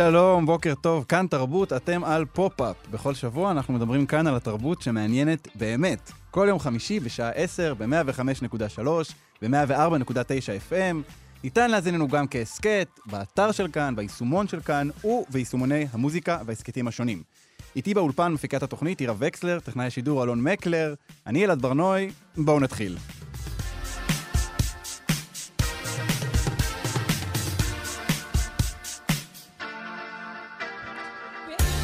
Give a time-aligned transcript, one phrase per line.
[0.00, 2.76] שלום, בוקר טוב, כאן תרבות, אתם על פופ-אפ.
[2.90, 6.12] בכל שבוע אנחנו מדברים כאן על התרבות שמעניינת באמת.
[6.30, 8.82] כל יום חמישי בשעה 10 ב-105.3,
[9.42, 10.96] ב-104.9 FM.
[11.44, 17.22] ניתן להאזין לנו גם כהסכת, באתר של כאן, ביישומון של כאן, וביישומוני המוזיקה וההסכתים השונים.
[17.76, 20.94] איתי באולפן מפיקת התוכנית עירה וקסלר, טכנאי השידור אלון מקלר,
[21.26, 22.96] אני אלעד ברנועי, בואו נתחיל.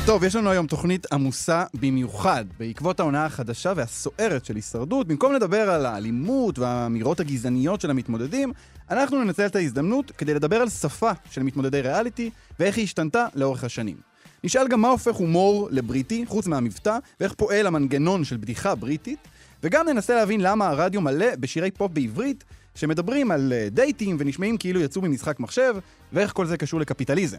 [0.06, 2.44] טוב, יש לנו היום תוכנית עמוסה במיוחד.
[2.58, 8.52] בעקבות העונה החדשה והסוערת של הישרדות, במקום לדבר על האלימות והאמירות הגזעניות של המתמודדים,
[8.90, 13.64] אנחנו ננצל את ההזדמנות כדי לדבר על שפה של מתמודדי ריאליטי ואיך היא השתנתה לאורך
[13.64, 13.96] השנים.
[14.44, 19.18] נשאל גם מה הופך הומור לבריטי, חוץ מהמבטא, ואיך פועל המנגנון של בדיחה בריטית,
[19.62, 22.44] וגם ננסה להבין למה הרדיו מלא בשירי פופ בעברית
[22.74, 25.74] שמדברים על אה, דייטים ונשמעים כאילו יצאו ממשחק מחשב,
[26.12, 27.38] ואיך כל זה קשור לקפיטליזם.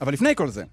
[0.00, 0.64] אבל לפני כל זה,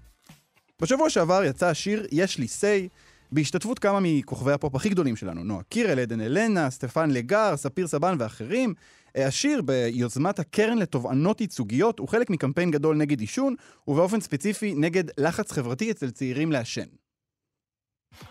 [0.80, 2.88] בשבוע שעבר יצא השיר "יש לי סיי"
[3.32, 8.16] בהשתתפות כמה מכוכבי הפופ הכי גדולים שלנו, נועה קירל, עדן אלנה, סטפן לגר, ספיר סבן
[8.18, 8.74] ואחרים.
[9.16, 13.54] אה, השיר ביוזמת הקרן לתובענות ייצוגיות הוא חלק מקמפיין גדול נגד עישון,
[13.88, 16.86] ובאופן ספציפי נגד לחץ חברתי אצל צעירים לעשן.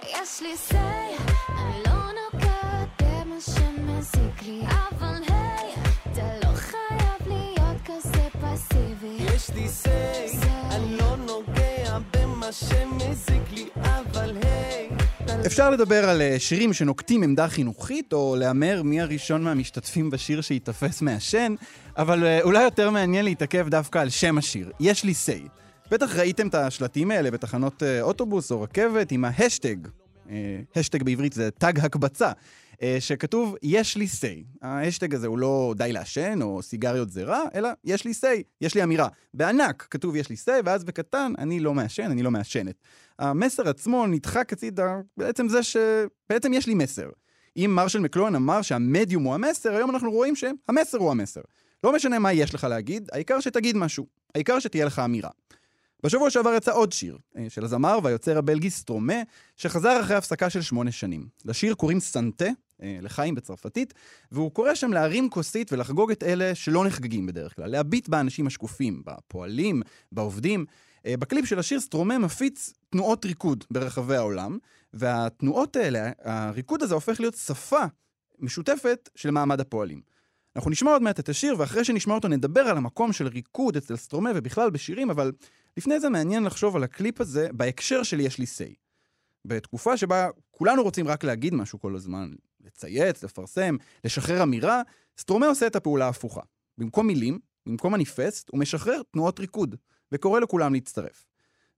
[0.04, 1.16] יש לי סיי,
[1.50, 5.74] אני לא נוגעת במה שמזיק לי, אבל היי,
[6.12, 9.18] אתה לא חייב להיות כזה פסיבי.
[9.36, 10.30] יש לי say,
[10.72, 11.69] אני לא נוגע
[15.46, 21.02] אפשר לדבר על אה, שירים שנוקטים עמדה חינוכית, או להמר מי הראשון מהמשתתפים בשיר שייתפס
[21.02, 21.56] מעשן,
[21.98, 25.48] אבל אה, אולי יותר מעניין להתעכב דווקא על שם השיר, יש לי say.
[25.92, 29.76] בטח ראיתם את השלטים האלה בתחנות אה, אוטובוס או רכבת עם ההשטג,
[30.76, 32.32] השטג בעברית זה תג הקבצה,
[33.00, 34.44] שכתוב יש לי say.
[34.62, 38.76] ההשטג הזה הוא לא די לעשן או סיגריות זה רע, אלא יש לי say, יש
[38.76, 39.08] לי אמירה.
[39.34, 42.76] בענק כתוב יש לי say, ואז בקטן אני לא מעשן, אני לא מעשנת.
[43.20, 47.10] המסר עצמו נדחק הצידה בעצם זה שבעצם יש לי מסר.
[47.58, 51.42] אם מרשל מקלוהן אמר שהמדיום הוא המסר, היום אנחנו רואים שהמסר הוא המסר.
[51.84, 54.06] לא משנה מה יש לך להגיד, העיקר שתגיד משהו.
[54.36, 55.30] העיקר שתהיה לך אמירה.
[56.04, 59.22] בשבוע שעבר יצא עוד שיר, אה, של הזמר והיוצר הבלגי סטרומה,
[59.58, 61.28] שחזר אחרי הפסקה של שמונה שנים.
[61.46, 62.52] לשיר קוראים סנטה, אה,
[62.84, 63.94] לחיים בצרפתית,
[64.32, 69.02] והוא קורא שם להרים כוסית ולחגוג את אלה שלא נחגגים בדרך כלל, להביט באנשים השקופים,
[69.06, 69.82] בפועלים,
[70.12, 70.66] בעובדים.
[71.06, 74.58] אה, בקליפ של השיר סטרומה מפיץ תנועות ריקוד ברחבי העולם,
[74.94, 77.84] והתנועות האלה, הריקוד הזה הופך להיות שפה
[78.40, 80.02] משותפת של מעמד הפועלים.
[80.56, 83.96] אנחנו נשמע עוד מעט את השיר, ואחרי שנשמע אותו נדבר על המקום של ריקוד אצל
[83.96, 85.32] סטרומה ובכלל בשירים, אבל
[85.78, 88.74] לפני זה מעניין לחשוב על הקליפ הזה בהקשר של יש לי סיי.
[89.46, 92.32] בתקופה שבה כולנו רוצים רק להגיד משהו כל הזמן,
[92.76, 94.82] לצייץ, לפרסם, לשחרר אמירה,
[95.18, 96.42] סטרומה עושה את הפעולה ההפוכה.
[96.78, 99.76] במקום מילים, במקום מניפסט, הוא משחרר תנועות ריקוד,
[100.12, 101.26] וקורא לכולם להצטרף.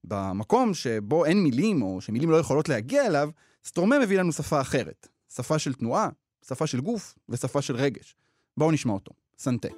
[0.04, 3.30] במקום שבו אין מילים, או שמילים לא יכולות להגיע אליו,
[3.64, 5.08] סטרומה מביא לנו שפה אחרת.
[5.34, 6.08] שפה של תנועה,
[6.46, 8.16] שפה של גוף ושפה של רגש.
[8.56, 9.12] בואו נשמע אותו.
[9.38, 9.68] סנטה.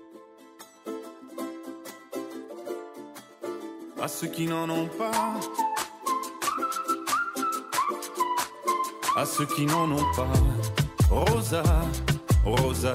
[4.05, 5.41] à ceux qui n'en ont pas,
[9.17, 10.84] à ceux qui n'en ont pas.
[11.15, 11.63] Rosa,
[12.45, 12.95] Rosa,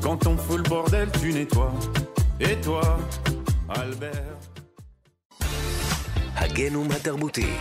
[0.00, 1.74] quand on fout le bordel, tu nettoies.
[2.40, 2.98] Et toi,
[3.68, 4.40] Albert.
[6.34, 7.56] הגנום התרבותי.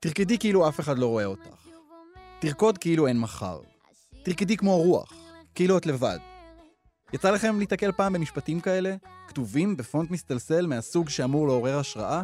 [0.00, 1.56] תרקדי כאילו אף אחד לא רואה אותך.
[2.40, 3.60] תרקוד כאילו אין מחר.
[4.22, 5.12] תרקדי כמו רוח,
[5.54, 6.18] כאילו את לבד.
[7.12, 8.96] יצא לכם להתקל פעם במשפטים כאלה,
[9.28, 12.22] כתובים בפונט מסתלסל מהסוג שאמור לעורר השראה?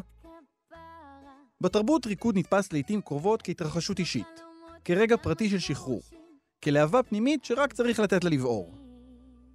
[1.61, 4.41] בתרבות ריקוד נתפס לעיתים קרובות כהתרחשות אישית,
[4.85, 6.01] כרגע פרטי של שחרור,
[6.65, 8.75] כלהבה פנימית שרק צריך לתת לה לבעור.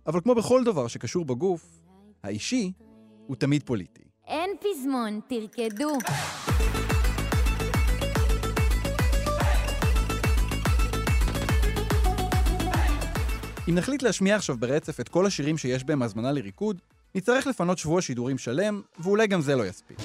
[0.08, 1.80] אבל כמו בכל דבר שקשור בגוף,
[2.24, 2.72] האישי
[3.28, 4.04] הוא תמיד פוליטי.
[4.28, 5.98] אין פזמון, תרקדו.
[13.70, 16.82] אם נחליט להשמיע עכשיו ברצף את כל השירים שיש בהם הזמנה לריקוד,
[17.16, 19.98] נצטרך לפנות שבוע שידורים שלם, ואולי גם זה לא יספיק.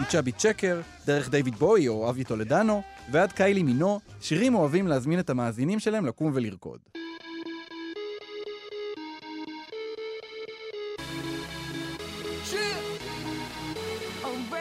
[0.00, 5.30] מצ'אבי צ'קר, דרך דיוויד בוי או אבי טולדנו, ועד קיילי מינו, שירים אוהבים להזמין את
[5.30, 6.80] המאזינים שלהם לקום ולרקוד.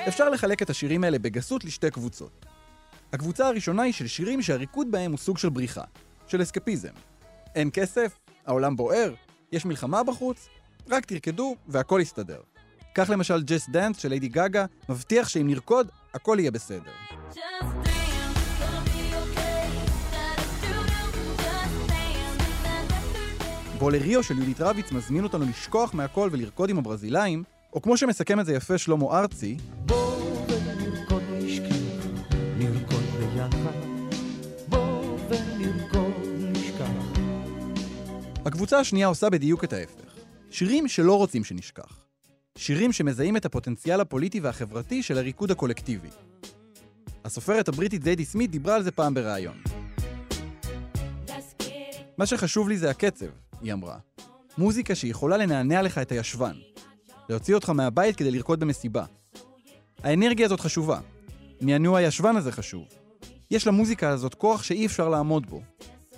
[0.08, 2.53] אפשר לחלק את השירים האלה בגסות לשתי קבוצות.
[3.14, 5.84] הקבוצה הראשונה היא של שירים שהריקוד בהם הוא סוג של בריחה,
[6.28, 6.94] של אסקפיזם.
[7.56, 9.14] אין כסף, העולם בוער,
[9.52, 10.48] יש מלחמה בחוץ,
[10.90, 12.42] רק תרקדו והכל יסתדר.
[12.96, 16.92] כך למשל ג'ס דאנס של ליידי גאגה מבטיח שאם נרקוד, הכל יהיה בסדר.
[17.34, 17.84] Just.
[23.84, 27.44] בולריו של יהודית רביץ מזמין אותנו לשכוח מהכל ולרקוד עם הברזילאים,
[27.74, 30.03] או כמו שמסכם את זה יפה שלמה ארצי, בוא
[38.46, 40.16] הקבוצה השנייה עושה בדיוק את ההפך.
[40.52, 42.06] שירים שלא רוצים שנשכח.
[42.58, 46.08] שירים שמזהים את הפוטנציאל הפוליטי והחברתי של הריקוד הקולקטיבי.
[47.26, 49.58] הסופרת הבריטית זיידי סמית דיברה על זה פעם בריאיון.
[52.18, 53.26] מה שחשוב לי זה הקצב,
[53.62, 53.98] היא אמרה.
[54.58, 56.56] מוזיקה שיכולה לנענע לך את הישבן.
[57.30, 59.06] להוציא אותך מהבית כדי לרקוד במסיבה.
[60.04, 61.00] האנרגיה הזאת חשובה.
[61.62, 62.84] נענוע הישבן הזה חשוב.
[63.52, 65.62] יש למוזיקה הזאת כוח שאי אפשר לעמוד בו.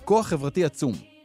[0.04, 1.15] כוח חברתי עצום.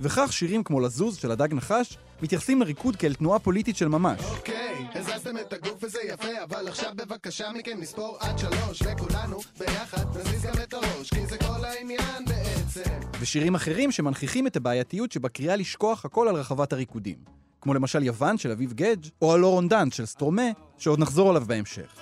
[0.00, 4.20] וכך שירים כמו לזוז של הדג נחש מתייחסים לריקוד כאל תנועה פוליטית של ממש.
[4.36, 10.16] אוקיי, הזזתם את הגוף וזה יפה, אבל עכשיו בבקשה מכם נספור עד שלוש, וכולנו ביחד
[10.16, 12.90] נזיז גם את הראש, כי זה כל העניין בעצם.
[13.20, 17.16] ושירים אחרים שמנכיחים את הבעייתיות שבקריאה לשכוח הכל על רחבת הריקודים.
[17.60, 21.96] כמו למשל יוון של אביב גדג' או הלא רונדן של סטרומה, שעוד נחזור עליו בהמשך.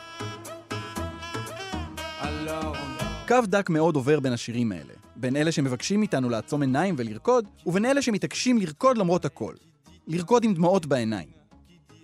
[3.28, 5.03] קו דק מאוד עובר בין השירים האלה.
[5.24, 9.54] בין אלה שמבקשים מאיתנו לעצום עיניים ולרקוד, ובין אלה שמתעקשים לרקוד למרות הכל.
[10.06, 11.28] לרקוד עם דמעות בעיניים.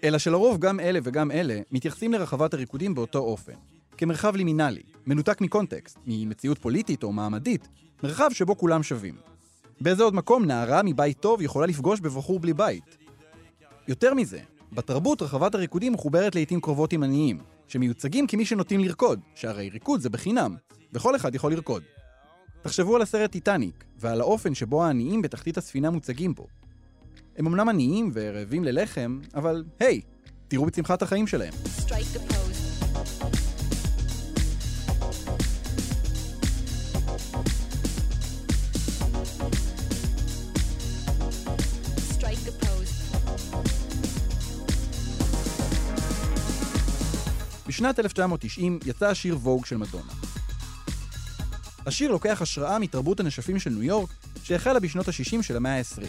[0.04, 3.52] אלא שלרוב גם אלה וגם אלה מתייחסים לרחבת הריקודים באותו אופן.
[3.96, 7.68] כמרחב לימינלי, מנותק מקונטקסט, ממציאות פוליטית או מעמדית,
[8.02, 9.14] מרחב שבו כולם שווים.
[9.80, 12.96] באיזה עוד מקום נערה מבית טוב יכולה לפגוש בבחור בלי בית?
[13.88, 14.40] יותר מזה,
[14.72, 17.38] בתרבות רחבת הריקודים מחוברת לעיתים קרובות עם עניים,
[17.68, 20.56] שמיוצגים כמי שנוטים לרקוד, שהרי ריקוד זה בחינם,
[20.92, 21.82] וכל אחד יכול לרקוד.
[22.62, 26.46] תחשבו על הסרט טיטניק, ועל האופן שבו העניים בתחתית הספינה מוצגים בו.
[27.36, 30.00] הם אמנם עניים ורעבים ללחם, אבל היי,
[30.48, 31.52] תראו בצמחת החיים שלהם.
[47.68, 50.29] בשנת 1990 יצא השיר ווג של מדונה.
[51.86, 54.10] השיר לוקח השראה מתרבות הנשפים של ניו יורק,
[54.42, 56.02] שהחלה בשנות ה-60 של המאה ה-20.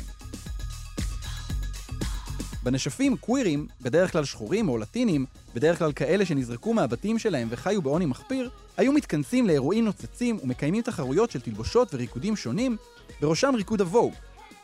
[2.64, 5.26] בנשפים קווירים, בדרך כלל שחורים או לטינים,
[5.56, 11.32] בדרך כלל כאלה שנזרקו מהבתים שלהם וחיו בעוני מחפיר, היו מתכנסים לאירועים נוצצים ומקיימים תחרויות
[11.32, 12.78] של תלבושות וריקודים שונים,
[13.22, 14.14] בראשם ריקוד הווג.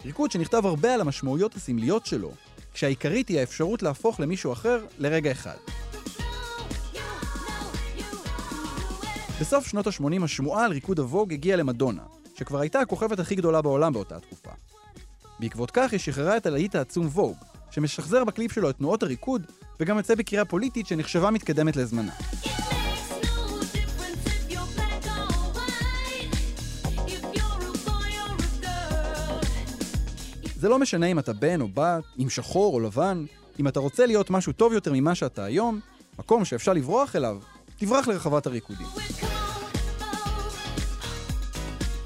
[0.06, 2.32] ריקוד שנכתב הרבה על המשמעויות הסמליות שלו,
[2.74, 5.56] כשהעיקרית היא האפשרות להפוך למישהו אחר לרגע אחד.
[9.42, 12.02] בסוף שנות ה-80 השמועה על ריקוד הווג הגיעה למדונה,
[12.36, 14.50] שכבר הייתה הכוכבת הכי גדולה בעולם באותה תקופה.
[15.40, 17.38] בעקבות כך היא שחררה את הלהיט העצום ווג,
[17.72, 19.46] שמשחזר בקליפ שלו את תנועות הריקוד,
[19.80, 22.12] וגם יוצא בקריאה פוליטית שנחשבה מתקדמת לזמנה.
[30.56, 33.26] זה לא משנה אם אתה בן או בת, אם שחור או לבן,
[33.60, 35.80] אם אתה רוצה להיות משהו טוב יותר ממה שאתה היום,
[36.20, 37.38] מקום שאפשר לברוח אליו,
[37.78, 38.88] תברח לרחבת הריקודים.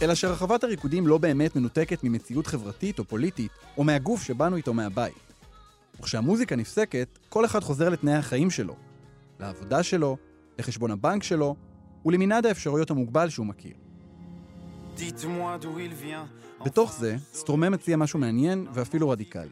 [0.02, 5.34] אלא שרחבת הריקודים לא באמת מנותקת ממציאות חברתית או פוליטית, או מהגוף שבאנו איתו מהבית.
[6.00, 8.76] וכשהמוזיקה נפסקת, כל אחד חוזר לתנאי החיים שלו,
[9.40, 10.18] לעבודה שלו,
[10.60, 11.56] לחשבון הבנק שלו,
[12.06, 13.74] ולמנעד האפשרויות המוגבל שהוא מכיר.
[16.66, 19.50] בתוך זה, סטרומה מציע משהו מעניין ואפילו רדיקלי.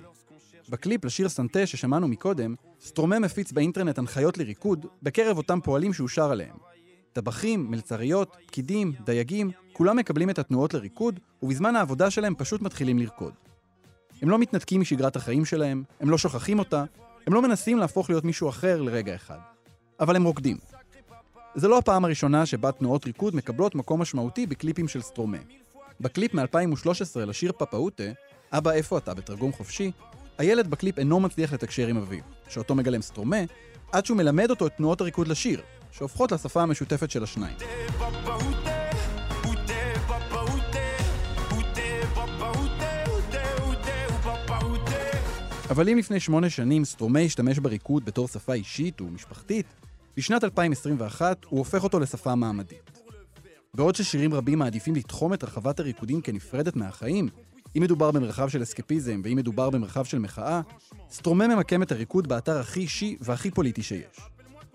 [0.70, 6.32] בקליפ לשיר סנטה ששמענו מקודם, סטרומה מפיץ באינטרנט הנחיות לריקוד בקרב אותם פועלים שהוא שר
[6.32, 6.56] עליהם.
[7.13, 13.33] טבחים, מלצריות, פקידים, דייגים, כולם מקבלים את התנועות לריקוד, ובזמן העבודה שלהם פשוט מתחילים לרקוד.
[14.21, 16.83] הם לא מתנתקים משגרת החיים שלהם, הם לא שוכחים אותה,
[17.27, 19.38] הם לא מנסים להפוך להיות מישהו אחר לרגע אחד.
[20.00, 20.57] אבל הם רוקדים.
[21.55, 25.38] זה לא הפעם הראשונה שבה תנועות ריקוד מקבלות מקום משמעותי בקליפים של סטרומה.
[26.01, 28.03] בקליפ מ-2013 לשיר פפאוטה,
[28.51, 29.91] אבא איפה אתה בתרגום חופשי,
[30.38, 33.41] הילד בקליפ אינו מצליח לתקשר עם אביו, שאותו מגלם סטרומה,
[33.91, 37.57] עד שהוא מלמד אותו את תנועות הריקוד לשיר, שהופכות לשפה המשותפת של השניים.
[45.69, 49.65] אבל אם לפני שמונה שנים סטרומה השתמש בריקוד בתור שפה אישית ומשפחתית,
[50.17, 52.99] בשנת 2021 הוא הופך אותו לשפה מעמדית.
[53.73, 57.29] בעוד ששירים רבים מעדיפים לתחום את רחבת הריקודים כנפרדת מהחיים,
[57.77, 60.61] אם מדובר במרחב של אסקפיזם ואם מדובר במרחב של מחאה,
[61.09, 64.19] סטרומה ממקם את הריקוד באתר הכי אישי והכי פוליטי שיש,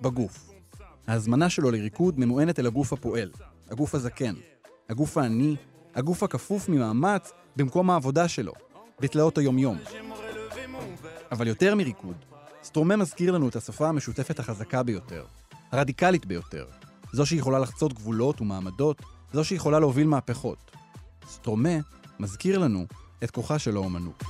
[0.01, 0.51] בגוף.
[1.07, 3.31] ההזמנה שלו לריקוד ממוענת אל הגוף הפועל,
[3.71, 4.35] הגוף הזקן,
[4.89, 5.57] הגוף העני,
[5.95, 8.53] הגוף הכפוף ממאמץ במקום העבודה שלו,
[9.01, 9.79] בתלאות היומיום.
[11.33, 12.17] אבל יותר מריקוד,
[12.63, 15.25] סטרומה מזכיר לנו את השפה המשותפת החזקה ביותר,
[15.73, 16.67] הרדיקלית ביותר,
[17.13, 19.03] זו שיכולה לחצות גבולות ומעמדות,
[19.33, 20.71] זו שיכולה להוביל מהפכות.
[21.29, 21.79] סטרומה
[22.21, 22.87] מזכיר לנו
[23.25, 24.23] את כוחה של האומנות.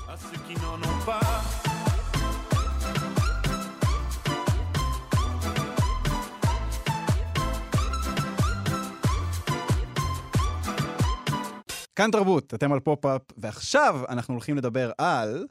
[11.97, 15.47] כאן תרבות, אתם על פופ-אפ, ועכשיו אנחנו הולכים לדבר על...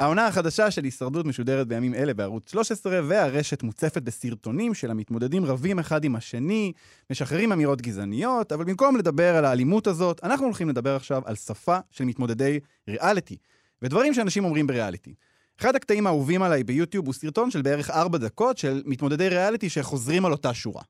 [0.00, 5.78] העונה החדשה של הישרדות משודרת בימים אלה בערוץ 13, והרשת מוצפת בסרטונים של המתמודדים רבים
[5.78, 6.72] אחד עם השני,
[7.10, 11.78] משחררים אמירות גזעניות, אבל במקום לדבר על האלימות הזאת, אנחנו הולכים לדבר עכשיו על שפה
[11.90, 13.36] של מתמודדי ריאליטי,
[13.82, 15.14] ודברים שאנשים אומרים בריאליטי.
[15.60, 20.24] אחד הקטעים האהובים עליי ביוטיוב הוא סרטון של בערך ארבע דקות של מתמודדי ריאליטי שחוזרים
[20.24, 20.82] על אותה שורה.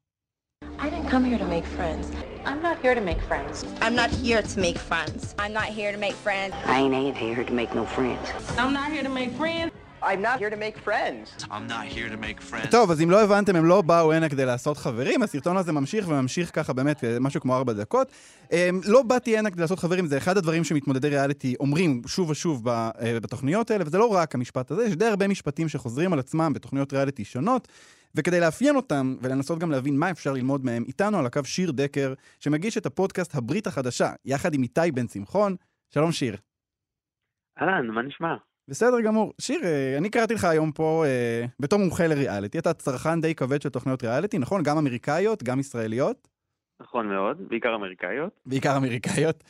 [0.63, 2.30] I didn't come here to make.
[2.45, 3.65] I'm not here to make friends.
[3.81, 5.35] I'm not here to make friends.
[5.39, 6.55] I'm not here to make friends.
[6.65, 8.33] I ain't ain't here to make no friends.
[8.57, 9.71] I'm not here to make friends.
[10.03, 11.45] I'm not here to make friends.
[11.51, 12.71] I'm not here to make friends.
[12.71, 16.09] טוב, אז אם לא הבנתם, הם לא באו הנה כדי לעשות חברים, הסרטון הזה ממשיך
[16.09, 18.13] וממשיך ככה באמת אה, משהו כמו ארבע דקות.
[18.53, 22.65] אמ, לא באתי הנה כדי לעשות חברים, זה אחד הדברים שמתמודדי ריאליטי אומרים שוב ושוב
[22.65, 26.19] ב- אה, בתוכניות האלה, וזה לא רק המשפט הזה, יש די הרבה משפטים שחוזרים על
[26.19, 27.69] עצמם בתוכניות ריאליטי שונות,
[28.15, 32.15] וכדי לאפיין אותם ולנסות גם להבין מה אפשר ללמוד מהם, איתנו על הקו שיר דקר,
[32.41, 35.57] שמגיש את הפודקאסט הברית החדשה, יחד עם איתי בן שמחון.
[35.95, 36.37] שלום שיר.
[37.61, 38.35] אהלן, מה נשמע?
[38.71, 39.33] בסדר גמור.
[39.41, 43.63] שיר, אה, אני קראתי לך היום פה אה, בתור מומחה לריאליטי, אתה צרכן די כבד
[43.63, 44.63] של תוכניות ריאליטי, נכון?
[44.63, 46.29] גם אמריקאיות, גם ישראליות,
[46.81, 48.41] נכון מאוד, בעיקר אמריקאיות.
[48.47, 49.45] בעיקר אמריקאיות.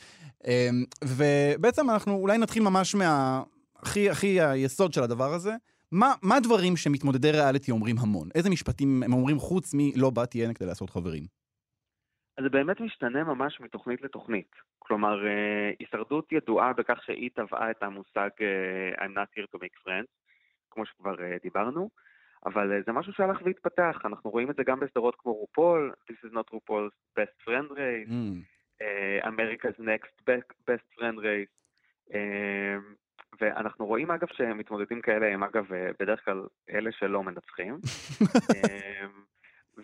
[0.47, 0.69] אה,
[1.03, 3.43] ובעצם אנחנו אולי נתחיל ממש מה...
[3.81, 5.53] הכי, הכי היסוד של הדבר הזה.
[5.91, 8.29] מה, מה הדברים שמתמודדי ריאליטי אומרים המון?
[8.35, 11.40] איזה משפטים הם אומרים חוץ מ"לא באתי הנה כדי לעשות חברים"?
[12.41, 14.51] זה באמת משתנה ממש מתוכנית לתוכנית.
[14.79, 19.87] כלומר, אה, הישרדות ידועה בכך שהיא טבעה את המושג אה, I'm not here to make
[19.87, 20.07] friends,
[20.71, 21.89] כמו שכבר אה, דיברנו,
[22.45, 24.01] אבל זה משהו שהלך והתפתח.
[24.05, 28.09] אנחנו רואים את זה גם בסדרות כמו רופול, This is not RuPaul's best friend race,
[28.09, 28.43] Mm.
[29.23, 31.51] America's next Be- best friend race.
[33.41, 35.65] ואנחנו רואים אגב שמתמודדים כאלה הם אגב
[35.99, 37.77] בדרך כלל אלה שלא מנצחים.
[39.77, 39.83] אה,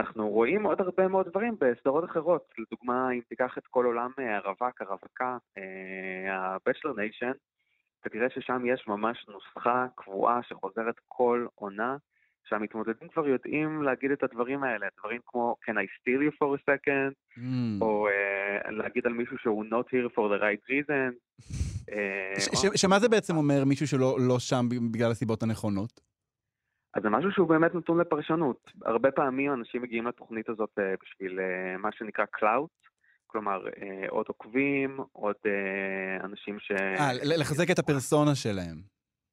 [0.00, 2.44] ואנחנו רואים עוד הרבה מאוד דברים בסדרות אחרות.
[2.58, 5.36] לדוגמה, אם תיקח את כל עולם אה, הרווק, הרווקה,
[6.30, 7.34] ה-Bachelor Nation,
[8.00, 11.96] אתה תראה ששם יש ממש נוסחה קבועה שחוזרת כל עונה,
[12.48, 16.70] שהמתמודדים כבר יודעים להגיד את הדברים האלה, דברים כמו Can I steal you for a
[16.70, 17.40] second, Mm.
[17.80, 21.12] או uh, להגיד על מישהו שהוא not here for the right reason.
[21.92, 26.00] אה, ש- שמה זה בעצם אומר מישהו שלא לא שם בגלל הסיבות הנכונות?
[26.94, 28.70] אז זה משהו שהוא באמת נתון לפרשנות.
[28.84, 32.70] הרבה פעמים אנשים מגיעים לתוכנית הזאת אה, בשביל אה, מה שנקרא clout,
[33.26, 35.36] כלומר אה, עוד עוקבים, עוד
[36.24, 36.72] אנשים ש...
[36.72, 38.76] אה, לחזק את הפרסונה שלהם.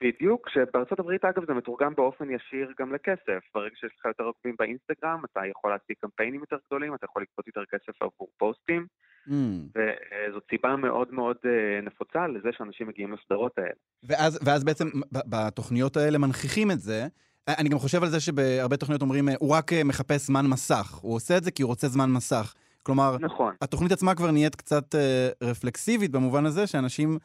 [0.03, 3.39] בדיוק, שבארצות הברית אגב זה מתורגם באופן ישיר גם לכסף.
[3.53, 7.47] ברגע שיש לך יותר עוקבים באינסטגרם, אתה יכול להשיג קמפיינים יותר גדולים, אתה יכול לגבות
[7.47, 8.87] יותר כסף עבור פוסטים,
[9.27, 9.31] ממ.
[9.75, 11.37] וזאת סיבה מאוד מאוד
[11.83, 13.69] נפוצה לזה שאנשים מגיעים לסדרות האלה.
[14.03, 17.07] ואז, ואז בעצם בתוכניות האלה מנכיחים את זה.
[17.47, 20.99] אני גם חושב על זה שבהרבה תוכניות אומרים, הוא רק אה, מחפש זמן מסך.
[21.01, 22.53] הוא עושה את זה כי הוא רוצה זמן מסך.
[22.83, 23.53] כלומר, נכון.
[23.61, 27.17] התוכנית עצמה כבר נהיית קצת אה, רפלקסיבית במובן הזה שאנשים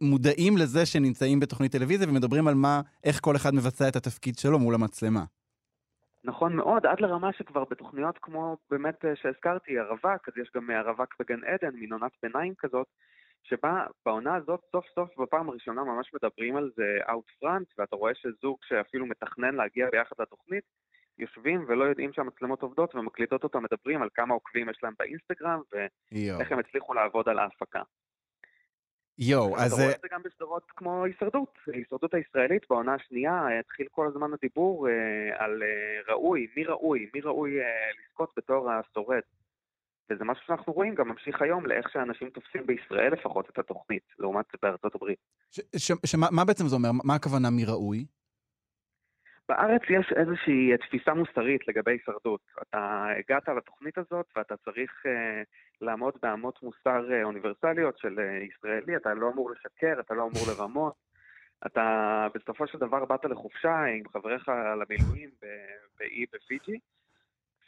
[0.00, 4.58] מודעים לזה שנמצאים בתוכנית טלוויזיה ומדברים על מה, איך כל אחד מבצע את התפקיד שלו
[4.58, 5.24] מול המצלמה.
[6.24, 10.78] נכון מאוד, עד לרמה שכבר בתוכניות כמו באמת אה, שהזכרתי, הרווק, אז יש גם אה,
[10.78, 12.86] הרווק בגן עדן, מין עונת ביניים כזאת,
[13.44, 18.12] שבה בעונה הזאת סוף סוף בפעם הראשונה ממש מדברים על זה out front, ואתה רואה
[18.14, 20.64] שזוג שאפילו מתכנן להגיע ביחד לתוכנית,
[21.18, 25.60] יושבים ולא יודעים שהמצלמות עובדות ומקליטות אותם מדברים על כמה עוקבים יש להם באינסטגרם.
[25.72, 27.82] ואיך הם הצליחו לעבוד על ההפקה.
[29.18, 29.72] יואו, אז...
[29.72, 31.58] אתה רואה אה, את זה גם בסדרות כמו הישרדות.
[31.66, 34.92] הישרדות הישראלית בעונה השנייה התחיל כל הזמן הדיבור אה,
[35.44, 37.66] על אה, ראוי, מי ראוי, מי ראוי אה,
[38.00, 39.20] לזכות בתור השורד.
[40.10, 44.44] וזה משהו שאנחנו רואים גם ממשיך היום לאיך שאנשים תופסים בישראל לפחות את התוכנית, לעומת
[44.62, 45.18] בארצות הברית.
[46.06, 46.90] שמה מה בעצם זה אומר?
[47.04, 48.04] מה הכוונה מי ראוי?
[49.48, 52.40] בארץ יש איזושהי תפיסה מוסרית לגבי הישרדות.
[52.62, 55.42] אתה הגעת לתוכנית הזאת ואתה צריך אה,
[55.80, 60.42] לעמוד באמות מוסר אה, אוניברסליות של אה, ישראלי, אתה לא אמור לשקר, אתה לא אמור
[60.48, 60.94] לרמות,
[61.66, 65.30] אתה בסופו של דבר באת לחופשה עם חבריך למילואים
[65.98, 66.78] באי בפיג'י,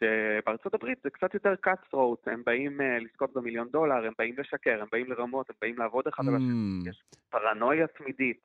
[0.01, 4.35] שבארצות הברית זה קצת יותר cut throat, הם באים אה, לזכות במיליון דולר, הם באים
[4.39, 6.49] לשקר, הם באים לרמות, הם באים לעבוד אחד על השני,
[6.85, 6.91] Mm.
[6.91, 8.43] יש פרנויה תמידית.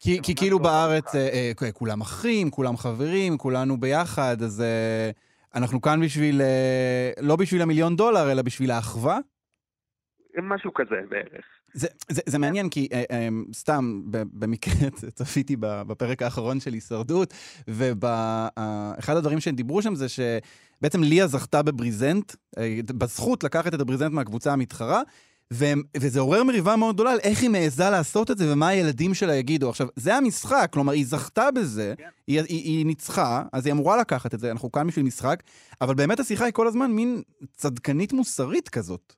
[0.00, 1.14] כי, כי כאילו לא בארץ.
[1.14, 5.10] אה, אה, כולם אחים, כולם חברים, כולנו ביחד, אז אה,
[5.54, 9.18] אנחנו כאן בשביל, אה, לא בשביל המיליון דולר, אלא בשביל האחווה.
[10.42, 11.44] משהו כזה בערך.
[11.72, 17.34] זה, זה, זה מעניין, כי אה, אה, סתם, במקרה צפיתי בפרק האחרון של הישרדות,
[17.68, 20.06] ואחד הדברים שהם דיברו שם זה
[20.78, 25.02] שבעצם ליה זכתה בבריזנט, אה, בזכות לקחת את הבריזנט מהקבוצה המתחרה,
[25.50, 29.14] והם, וזה עורר מריבה מאוד גדולה על איך היא מעיזה לעשות את זה ומה הילדים
[29.14, 29.70] שלה יגידו.
[29.70, 31.94] עכשיו, זה המשחק, כלומר, היא זכתה בזה,
[32.26, 35.42] היא, היא, היא ניצחה, אז היא אמורה לקחת את זה, אנחנו כאן בשביל משחק,
[35.80, 37.22] אבל באמת השיחה היא כל הזמן מין
[37.56, 39.14] צדקנית מוסרית כזאת.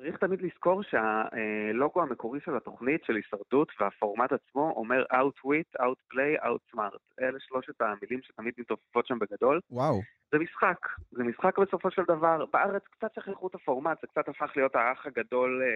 [0.00, 6.98] צריך תמיד לזכור שהלוגו המקורי של התוכנית, של הישרדות והפורמט עצמו, אומר outwit, outplay, outsmart.
[7.20, 9.60] אלה שלושת המילים שתמיד מתעופפות שם בגדול.
[9.70, 10.00] וואו.
[10.32, 12.44] זה משחק, זה משחק בסופו של דבר.
[12.52, 15.68] בארץ קצת שכחו את הפורמט, זה קצת הפך להיות האח הגדול אה,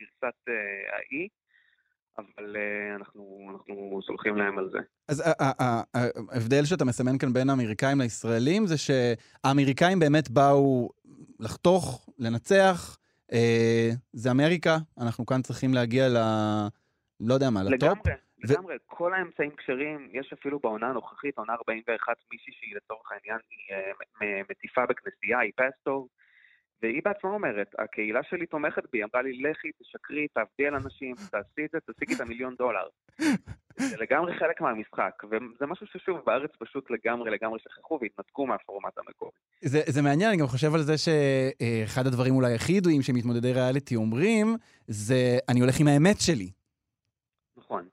[0.00, 0.54] גרסת אה,
[0.96, 1.28] האי,
[2.18, 4.78] אבל אה, אנחנו, אנחנו סולחים להם על זה.
[5.08, 5.22] אז
[6.30, 10.90] ההבדל שאתה מסמן כאן בין האמריקאים לישראלים זה שהאמריקאים באמת באו
[11.40, 12.99] לחתוך, לנצח.
[13.32, 16.16] אה, זה אמריקה, אנחנו כאן צריכים להגיע ל...
[17.20, 17.82] לא יודע מה, לטופ.
[17.82, 18.12] לגמרי,
[18.44, 18.76] לגמרי.
[18.86, 23.76] כל האמצעים כשרים, יש אפילו בעונה הנוכחית, עונה 41, מישהי שהיא לצורך העניין, היא
[24.22, 26.08] אה, מטיפה בכנסייה, היא פסטור,
[26.82, 31.64] והיא בעצמה אומרת, הקהילה שלי תומכת בי, אמרה לי, לכי, תשקרי, תעבדי על אנשים, תעשי
[31.64, 32.88] את זה, תשיגי את המיליון דולר.
[33.76, 39.30] זה לגמרי חלק מהמשחק, וזה משהו ששוב, בארץ פשוט לגמרי לגמרי שכחו והתנתקו מהפורמט המקורי.
[39.60, 43.96] זה, זה מעניין, אני גם חושב על זה שאחד הדברים אולי הכי ידועים שמתמודדי ריאליטי
[43.96, 44.56] אומרים,
[44.86, 46.50] זה אני הולך עם האמת שלי.
[47.56, 47.88] נכון.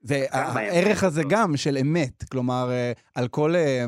[0.00, 1.22] זה הערך הזה.
[1.28, 2.24] גם של אמת.
[2.30, 3.84] כלומר, אה, על כל, אה,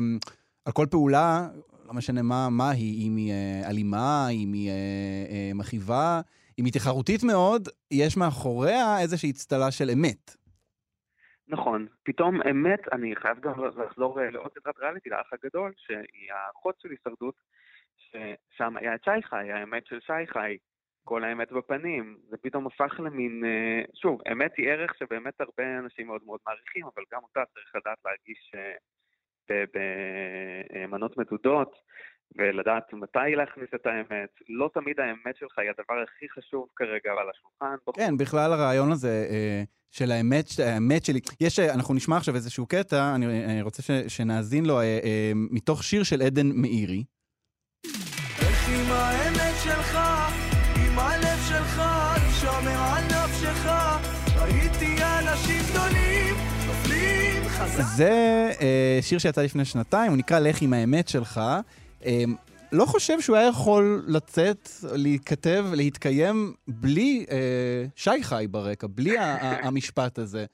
[0.65, 1.47] על כל פעולה,
[1.87, 6.21] לא משנה מה, מה היא, אם היא אה, אלימה, אם היא אה, אה, מכאיבה,
[6.59, 10.31] אם היא תחרותית מאוד, יש מאחוריה איזושהי אצטלה של אמת.
[11.47, 13.53] נכון, פתאום אמת, אני חייב גם
[13.85, 17.35] לחזור לעוד סדרת ריאליטי, לאח הגדול, שהיא האחות של הישרדות,
[17.97, 20.57] ששם היה את שי חי, האמת של שי חי,
[21.03, 23.43] כל האמת בפנים, זה פתאום הפך למין,
[24.01, 27.97] שוב, אמת היא ערך שבאמת הרבה אנשים מאוד מאוד מעריכים, אבל גם אותה צריך לדעת
[28.05, 28.87] להרגיש ב-
[29.73, 31.75] במנות מדודות,
[32.35, 34.29] ולדעת מתי להכניס את האמת.
[34.49, 37.75] לא תמיד האמת שלך היא הדבר הכי חשוב כרגע על השולחן.
[37.95, 41.19] כן, בכלל הרעיון הזה אה, של האמת, האמת שלי.
[41.41, 45.83] יש, אה, אנחנו נשמע עכשיו איזשהו קטע, אני אה, רוצה שנאזין לו, אה, אה, מתוך
[45.83, 47.03] שיר של עדן מאירי.
[57.75, 58.11] זה
[58.61, 61.41] אה, שיר שיצא לפני שנתיים, הוא נקרא לך עם האמת שלך.
[62.05, 62.23] אה,
[62.71, 66.35] לא חושב שהוא היה יכול לצאת, להיכתב, להתקיים
[66.67, 70.45] בלי אה, שי חי ברקע, בלי ה- המשפט הזה.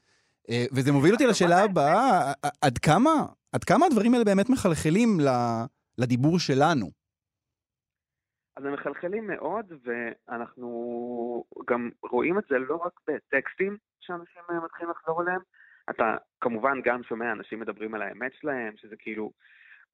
[0.50, 3.10] אה, וזה מוביל אותי לשאלה הבאה, עד כמה,
[3.52, 5.64] עד כמה הדברים האלה באמת מחלחלים ל-
[5.98, 6.90] לדיבור שלנו?
[8.56, 10.68] אז הם מחלחלים מאוד, ואנחנו
[11.70, 15.40] גם רואים את זה לא רק בטקסטים שאנשים אה, מתחילים לחזור אליהם,
[15.90, 19.32] אתה כמובן גם שומע אנשים מדברים על האמת שלהם, שזה כאילו,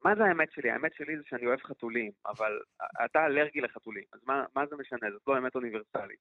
[0.05, 0.71] מה זה האמת שלי?
[0.71, 2.61] האמת שלי זה שאני אוהב חתולים, אבל
[3.05, 5.11] אתה אלרגי לחתולים, אז מה, מה זה משנה?
[5.11, 6.21] זאת לא אמת אוניברסלית.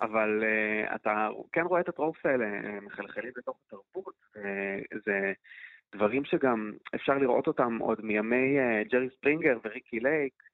[0.00, 5.32] אבל uh, אתה כן רואה את הטרופס האלה אה, מחלחלים לתוך התרבות, וזה
[5.94, 10.49] דברים שגם אפשר לראות אותם עוד מימי uh, ג'רי ספרינגר וריקי לייק, אה,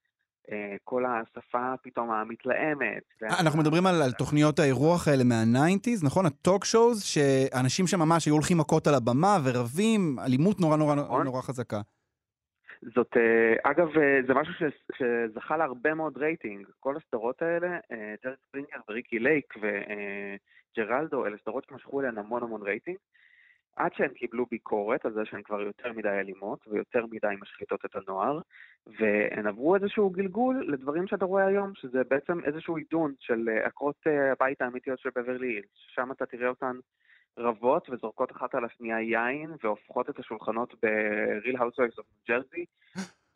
[0.85, 3.03] כל השפה פתאום המתלהמת.
[3.23, 6.27] אה, אנחנו מדברים על, על תוכניות האירוח האלה מה-90's, נכון?
[6.27, 11.25] הטוק שואוז, שאנשים שם ממש היו הולכים מכות על הבמה ורבים, אלימות נורא נורא נכון.
[11.25, 11.81] נורא חזקה.
[12.95, 16.67] זאת, אה, אגב, אה, זה משהו ש- שזכה להרבה מאוד רייטינג.
[16.81, 22.63] כל הסדרות האלה, אה, ג'רי ספרינגר וריקי לייק וג'רלדו, אלה סדרות שמשכו אליהן המון המון
[22.63, 22.97] רייטינג.
[23.77, 27.97] עד שהן קיבלו ביקורת על זה שהן כבר יותר מדי אלימות ויותר מדי משחיתות את
[27.97, 28.41] הנוער,
[28.87, 33.97] והן עברו איזשהו גלגול לדברים שאתה רואה היום, שזה בעצם איזשהו עידון של אה, עקרות
[34.07, 36.77] אה, הבית האמיתיות של בברלי הילס, שם אתה תראה אותן
[37.39, 42.65] רבות וזורקות אחת על השנייה יין והופכות את השולחנות ב-real housewives of Jersey.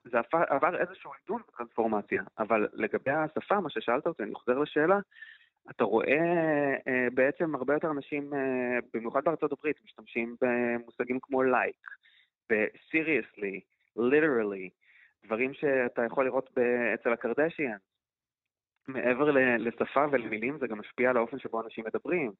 [0.05, 4.98] זה עבר איזשהו עידון וטרנספורמציה, אבל לגבי השפה, מה ששאלת אותי, אני חוזר לשאלה,
[5.70, 11.88] אתה רואה אה, בעצם הרבה יותר אנשים, אה, במיוחד בארצות הברית, משתמשים במושגים כמו like,
[12.50, 13.61] ב-seriously,
[13.98, 14.68] literally,
[15.26, 16.50] דברים שאתה יכול לראות
[16.94, 17.76] אצל הקרדשיאן.
[18.88, 22.33] מעבר לשפה ולמילים, זה גם משפיע על האופן שבו אנשים מדברים.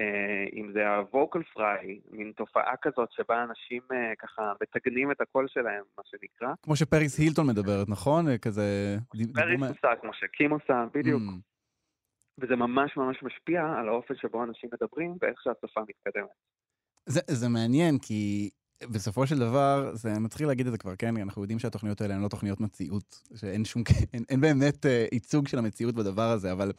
[0.00, 3.82] אה, אם זה ה-vocal fry, מין תופעה כזאת שבה אנשים
[4.18, 6.54] ככה מתגנים את הקול שלהם, מה שנקרא.
[6.62, 8.38] כמו שפריס הילטון מדברת, נכון?
[8.38, 8.96] כזה...
[9.34, 11.22] פריס עושה, כמו שקים עושה, בדיוק.
[11.22, 11.51] Mm.
[12.42, 16.30] וזה ממש ממש משפיע על האופן שבו אנשים מדברים ואיך שהשפה מתקדמת.
[17.06, 18.50] זה, זה מעניין, כי
[18.90, 21.16] בסופו של דבר, זה מתחיל להגיד את זה כבר, כן?
[21.16, 23.82] אנחנו יודעים שהתוכניות האלה הן לא תוכניות מציאות, שאין שום,
[24.14, 26.72] אין, אין באמת אה, ייצוג של המציאות בדבר הזה, אבל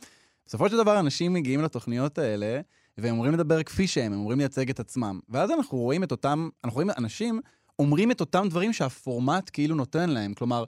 [0.46, 2.62] בסופו של דבר אנשים מגיעים לתוכניות האלה,
[2.98, 5.20] והם אמורים לדבר כפי שהם, הם אמורים לייצג את עצמם.
[5.30, 7.42] ואז אנחנו רואים את אותם, אנחנו רואים אנשים
[7.80, 10.34] אומרים את אותם דברים שהפורמט כאילו נותן להם.
[10.34, 10.64] כלומר,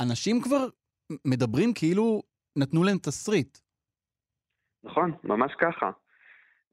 [0.00, 0.68] אנשים כבר
[1.24, 2.22] מדברים כאילו
[2.56, 3.58] נתנו להם תסריט.
[4.84, 5.90] נכון, ממש ככה.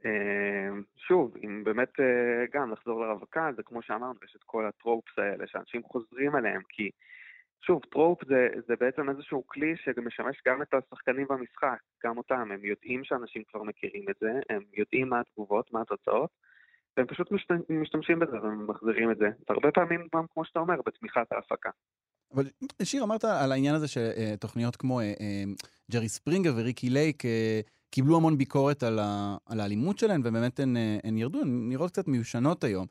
[0.06, 4.74] אה, שוב, אם באמת אה, גם לחזור לרווקה, זה כמו שאמרנו, יש את כל ה
[4.74, 6.90] tropes האלה שאנשים חוזרים אליהם, כי
[7.62, 12.66] שוב, trope זה, זה בעצם איזשהו כלי שמשמש גם את השחקנים במשחק, גם אותם, הם
[12.66, 16.30] יודעים שאנשים כבר מכירים את זה, הם יודעים מה התגובות, מה התוצאות,
[16.98, 17.32] והם פשוט
[17.70, 19.30] משתמשים בזה ומחזירים את זה.
[19.50, 21.70] והרבה פעמים גם, כמו שאתה אומר, בתמיכת ההפקה.
[22.34, 22.44] אבל
[22.84, 25.00] שיר, אמרת על העניין הזה שתוכניות כמו
[25.92, 27.24] ג'רי ספרינגר וריקי לייק
[27.90, 32.08] קיבלו המון ביקורת על, ה, על האלימות שלהן, ובאמת הן, הן ירדו, הן נראות קצת
[32.08, 32.88] מיושנות היום.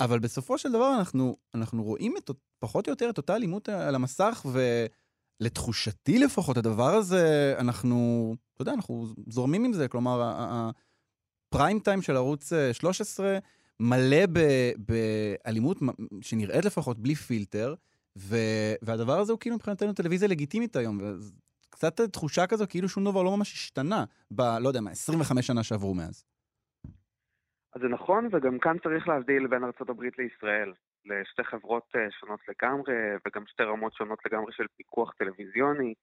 [0.00, 3.94] אבל בסופו של דבר אנחנו, אנחנו רואים את, פחות או יותר את אותה אלימות על
[3.94, 4.46] המסך,
[5.40, 9.88] ולתחושתי לפחות, הדבר הזה, אנחנו, אתה יודע, אנחנו זורמים עם זה.
[9.88, 13.38] כלומר, הפריים טיים של ערוץ 13
[13.80, 14.40] מלא ב,
[14.78, 15.78] באלימות
[16.20, 17.74] שנראית לפחות בלי פילטר,
[18.18, 18.36] ו,
[18.82, 21.00] והדבר הזה הוא כאילו מבחינתנו טלוויזיה לגיטימית היום.
[21.74, 25.62] קצת תחושה כזו כאילו שום דבר לא ממש השתנה ב, לא יודע מה, 25 שנה
[25.62, 26.24] שעברו מאז.
[27.74, 30.72] אז זה נכון, וגם כאן צריך להבדיל בין ארה"ב לישראל,
[31.04, 32.94] לשתי חברות אה, שונות לגמרי,
[33.26, 35.94] וגם שתי רמות שונות לגמרי של פיקוח טלוויזיוני.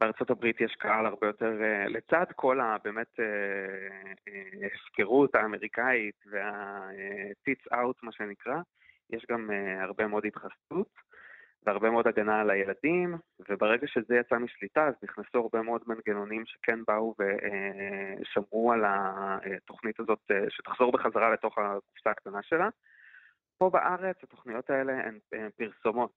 [0.00, 3.20] בארצות הברית יש קהל הרבה יותר, אה, לצד כל הבאמת
[4.62, 8.56] ההפקרות אה, האמריקאית וה-tits out מה שנקרא,
[9.10, 9.50] יש גם
[9.82, 11.09] הרבה מאוד התחסדות.
[11.66, 13.14] והרבה מאוד הגנה על הילדים,
[13.48, 17.14] וברגע שזה יצא משליטה אז נכנסו הרבה מאוד מנגנונים שכן באו
[18.20, 22.68] ושמרו על התוכנית הזאת שתחזור בחזרה לתוך הקופסה הקטנה שלה.
[23.58, 25.18] פה בארץ התוכניות האלה הן,
[25.56, 26.12] פרסומות,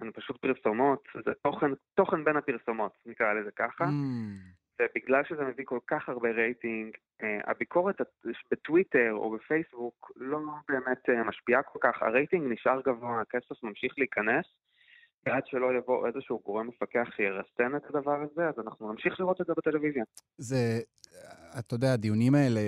[0.00, 3.84] הן פשוט פרסומות, זה תוכן, תוכן בין הפרסומות, נקרא לזה ככה.
[3.84, 4.78] Mm.
[4.82, 8.00] ובגלל שזה מביא כל כך הרבה רייטינג, הביקורת
[8.50, 14.46] בטוויטר או בפייסבוק לא באמת משפיעה כל כך, הרייטינג נשאר גבוה, הכסף ממשיך להיכנס,
[15.26, 19.46] ועד שלא יבוא איזשהו גורם מפקח שירסן את הדבר הזה, אז אנחנו נמשיך לראות את
[19.46, 20.04] זה בטלוויזיה.
[20.38, 20.80] זה,
[21.58, 22.60] אתה יודע, הדיונים האלה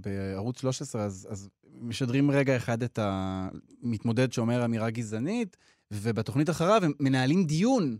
[0.00, 5.56] בערוץ 13, אז, אז משדרים רגע אחד את המתמודד שאומר אמירה גזענית,
[5.90, 7.96] ובתוכנית אחריו הם מנהלים דיון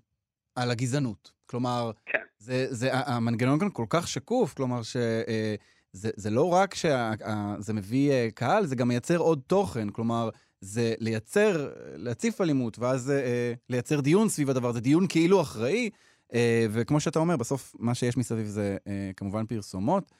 [0.55, 1.33] על הגזענות.
[1.47, 2.23] כלומר, כן.
[2.39, 4.97] זה, זה, המנגנון כאן כל כך שקוף, כלומר ש...
[4.97, 5.55] אה,
[5.93, 9.91] זה, זה לא רק שזה מביא אה, קהל, זה גם מייצר עוד תוכן.
[9.91, 10.31] כלומר,
[10.61, 15.91] זה לייצר, להציף אלימות, ואז אה, לייצר דיון סביב הדבר הזה, דיון כאילו אחראי,
[16.35, 20.13] אה, וכמו שאתה אומר, בסוף מה שיש מסביב זה אה, כמובן פרסומות.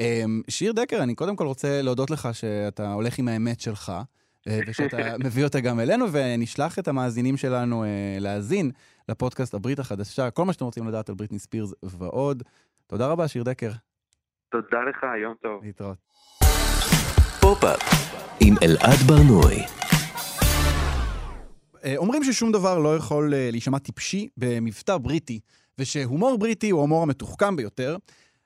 [0.00, 3.92] אה, שיר דקר, אני קודם כל רוצה להודות לך שאתה הולך עם האמת שלך.
[4.48, 7.88] אה, ושאתה מביא אותה גם אלינו, ונשלח את המאזינים שלנו אה,
[8.20, 8.70] להאזין
[9.08, 12.42] לפודקאסט הברית החדשה, כל מה שאתם רוצים לדעת על בריטני ספירס ועוד.
[12.86, 13.70] תודה רבה, שיר דקר.
[14.50, 15.64] תודה לך, יום טוב.
[15.64, 15.98] להתראות.
[17.40, 17.80] פופ-אפ
[18.40, 19.81] עם אלעד ברנועי.
[21.84, 25.40] אה, אומרים ששום דבר לא יכול אה, להישמע טיפשי במבטא בריטי,
[25.78, 27.96] ושהומור בריטי הוא ההומור המתוחכם ביותר.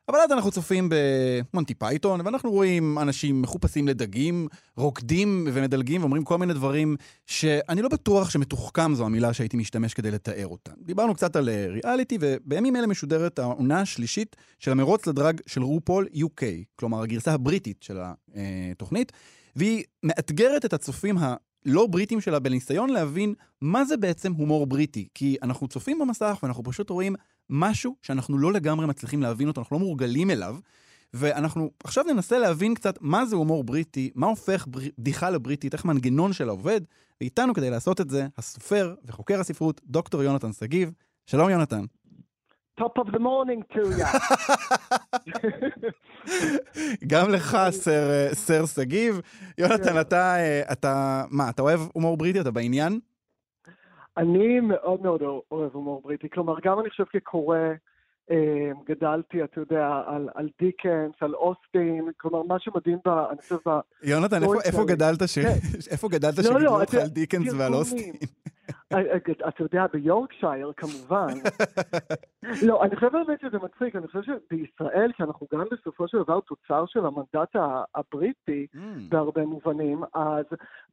[0.08, 6.38] אבל אז אנחנו צופים במונטי פייתון, ואנחנו רואים אנשים מחופשים לדגים, רוקדים ומדלגים ואומרים כל
[6.38, 6.96] מיני דברים
[7.26, 10.72] שאני לא בטוח שמתוחכם זו המילה שהייתי משתמש כדי לתאר אותה.
[10.78, 16.08] דיברנו קצת על אה, ריאליטי, ובימים אלה משודרת העונה השלישית של המרוץ לדראג של רופול
[16.14, 16.42] UK,
[16.76, 17.96] כלומר הגרסה הבריטית של
[18.34, 19.12] התוכנית,
[19.56, 21.16] והיא מאתגרת את הצופים
[21.66, 25.08] לא בריטים שלה בניסיון להבין מה זה בעצם הומור בריטי.
[25.14, 27.14] כי אנחנו צופים במסך ואנחנו פשוט רואים
[27.50, 30.56] משהו שאנחנו לא לגמרי מצליחים להבין אותו, אנחנו לא מורגלים אליו.
[31.14, 36.32] ואנחנו עכשיו ננסה להבין קצת מה זה הומור בריטי, מה הופך בדיחה לבריטית, איך המנגנון
[36.32, 36.80] שלה עובד,
[37.20, 40.92] ואיתנו כדי לעשות את זה, הסופר וחוקר הספרות, דוקטור יונתן שגיב.
[41.26, 41.84] שלום יונתן.
[42.80, 44.06] Top of the morning to you.
[47.10, 49.20] גם לך, סר, סר שגיב.
[49.58, 50.00] יונתן, כן.
[50.00, 52.40] אתה, אה, אתה, מה, אתה אוהב הומור בריטי?
[52.40, 53.00] אתה בעניין?
[54.16, 56.30] אני מאוד מאוד אוהב הומור בריטי.
[56.30, 57.58] כלומר, גם אני חושב כקורא,
[58.30, 63.08] אה, גדלתי, אתה יודע, על, על דיקנס, על אוסטין, כלומר, מה שמדהים ב...
[63.08, 63.70] אני חושב ב...
[64.02, 65.38] יונתן, איפה, איפה גדלת ש...
[65.38, 65.48] כן.
[65.92, 68.12] איפה גדלת לא, לא, שגידלו אותך על דיקנס ועל אוסטין?
[68.92, 69.16] אה,
[69.48, 71.26] אתה יודע, ביורקשייר, כמובן.
[72.66, 76.86] לא, אני חושב באמת שזה מצחיק, אני חושב שבישראל, שאנחנו גם בסופו של דבר תוצר
[76.86, 77.56] של המנדט
[77.94, 78.78] הבריטי, Mm.
[79.08, 80.44] בהרבה מובנים, אז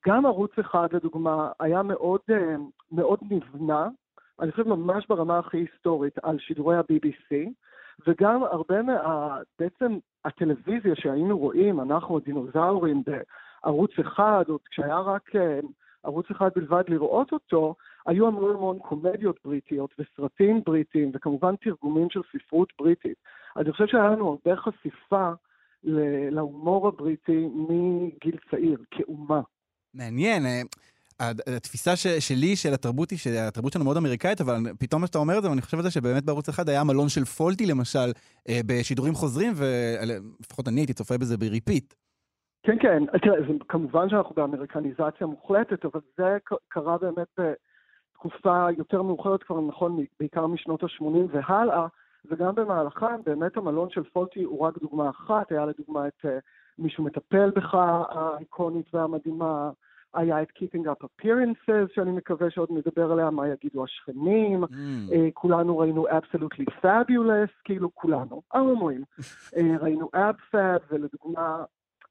[0.07, 2.55] גם ערוץ אחד, לדוגמה, היה מאוד, אה,
[2.91, 3.87] מאוד נבנה,
[4.39, 7.49] אני חושב ממש ברמה הכי היסטורית, על שידורי ה-BBC,
[8.07, 9.37] וגם הרבה מה...
[9.59, 13.03] בעצם הטלוויזיה שהיינו רואים, אנחנו הדינוזאורים
[13.63, 15.59] בערוץ אחד, עוד כשהיה רק אה,
[16.03, 17.75] ערוץ אחד בלבד לראות אותו,
[18.07, 23.17] היו המון המון קומדיות בריטיות וסרטים בריטיים, וכמובן תרגומים של ספרות בריטית.
[23.57, 25.31] אני חושב שהיה לנו הרבה חשיפה
[26.31, 29.41] להומור הבריטי מגיל צעיר, כאומה.
[29.93, 30.45] מעניין.
[30.45, 30.61] אה,
[31.55, 35.43] התפיסה ש- שלי של התרבות היא שהתרבות שלנו מאוד אמריקאית, אבל פתאום שאתה אומר את
[35.43, 38.11] זה, ואני חושב על זה שבאמת בערוץ אחד היה מלון של פולטי למשל,
[38.49, 41.93] אה, בשידורים חוזרים, ולפחות אני הייתי צופה בזה ב repeat.
[42.63, 49.43] כן, כן, תראה, זה, כמובן שאנחנו באמריקניזציה מוחלטת, אבל זה קרה באמת בתקופה יותר מאוחרת,
[49.43, 51.87] כבר נכון, בעיקר משנות ה-80 והלאה,
[52.25, 56.37] וגם במהלכם, באמת המלון של פולטי הוא רק דוגמה אחת, היה לדוגמה את אה,
[56.79, 57.73] מישהו מטפל בך
[58.09, 59.71] האיקונית והמדהימה,
[60.13, 64.63] היה את Keeping Up Appearances, שאני מקווה שעוד נדבר עליה, מה יגידו השכנים,
[65.11, 69.03] אה, כולנו ראינו Absolutely Fabulous, כאילו כולנו, ההומואים.
[69.57, 71.63] אה, ראינו אבפאב, ולדוגמה,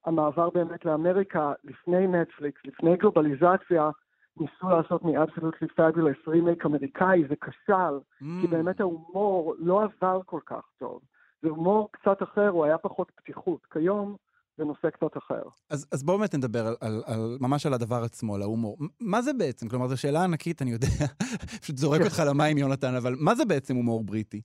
[0.06, 3.90] המעבר באמת לאמריקה, לפני נטפליקס, לפני גלובליזציה,
[4.36, 7.98] ניסו לעשות מ-Absolutely Fabulous רימייק אמריקאי, זה כשל,
[8.40, 11.00] כי באמת ההומור לא עבר כל כך טוב.
[11.42, 13.66] זה הומור קצת אחר, הוא היה פחות פתיחות.
[13.72, 14.16] כיום
[14.56, 15.42] זה נושא קצת אחר.
[15.70, 18.78] אז, אז בואו באמת נדבר על, על, על, ממש על הדבר עצמו, על ההומור.
[19.00, 19.68] מה זה בעצם?
[19.68, 20.86] כלומר, זו שאלה ענקית, אני יודע,
[21.62, 22.00] פשוט זורק.
[22.04, 24.40] אותך למים, יונתן, אבל מה זה בעצם הומור בריטי?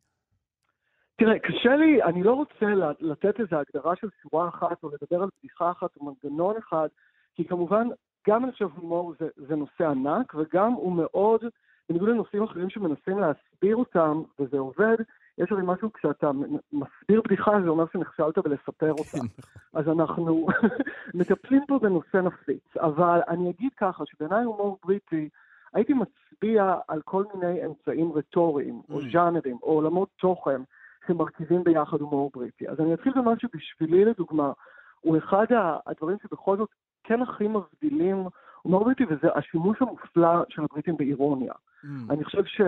[1.17, 2.65] תראה, קשה לי, אני לא רוצה
[2.99, 6.88] לתת איזו הגדרה של שורה אחת, או לדבר על בדיחה אחת, או מנגנון אחד,
[7.36, 7.88] כי כמובן,
[8.27, 11.41] גם אני חושב הומור זה, זה נושא ענק, וגם הוא מאוד,
[11.89, 14.97] בניגוד לנושאים אחרים שמנסים להסביר אותם, וזה עובד,
[15.38, 16.32] יש הרי משהו, כשאתה
[16.73, 19.17] מסביר בדיחה, זה אומר שנכשלת בלספר אותה.
[19.77, 20.47] אז אנחנו
[21.19, 22.77] מטפלים פה בנושא נפיץ.
[22.77, 25.30] אבל אני אגיד ככה, שבעיניי הומור בריטי,
[25.73, 29.03] הייתי מצביע על כל מיני אמצעים רטוריים, או Mm.
[29.12, 30.62] ז'אנרים, או עולמות תוכן,
[31.08, 32.70] שמרכיבים ביחד הומור בריטי.
[32.70, 34.52] אז אני אתחיל במה שבשבילי, לדוגמה,
[35.00, 35.46] הוא אחד
[35.86, 36.70] הדברים שבכל זאת
[37.04, 38.28] כן הכי מבדילים
[38.62, 41.54] הומור בריטי, וזה השימוש המופלא של הבריטים באירוניה.
[41.54, 41.88] Mm.
[42.10, 42.62] אני חושב ש...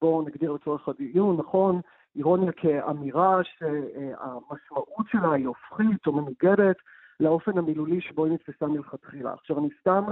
[0.00, 1.80] בואו נגדיר לצורך הדיון, נכון,
[2.16, 6.76] אירוניה כאמירה שהמשמעות שלה היא הופכית או מנוגדת
[7.20, 9.32] לאופן המילולי שבו היא נתפסה מלכתחילה.
[9.32, 10.04] עכשיו, אני סתם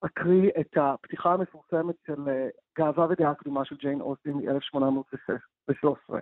[0.00, 6.14] אקריא את הפתיחה המפורסמת של אה, גאווה ודעה קדומה של ג'יין אוסטין מ-1813.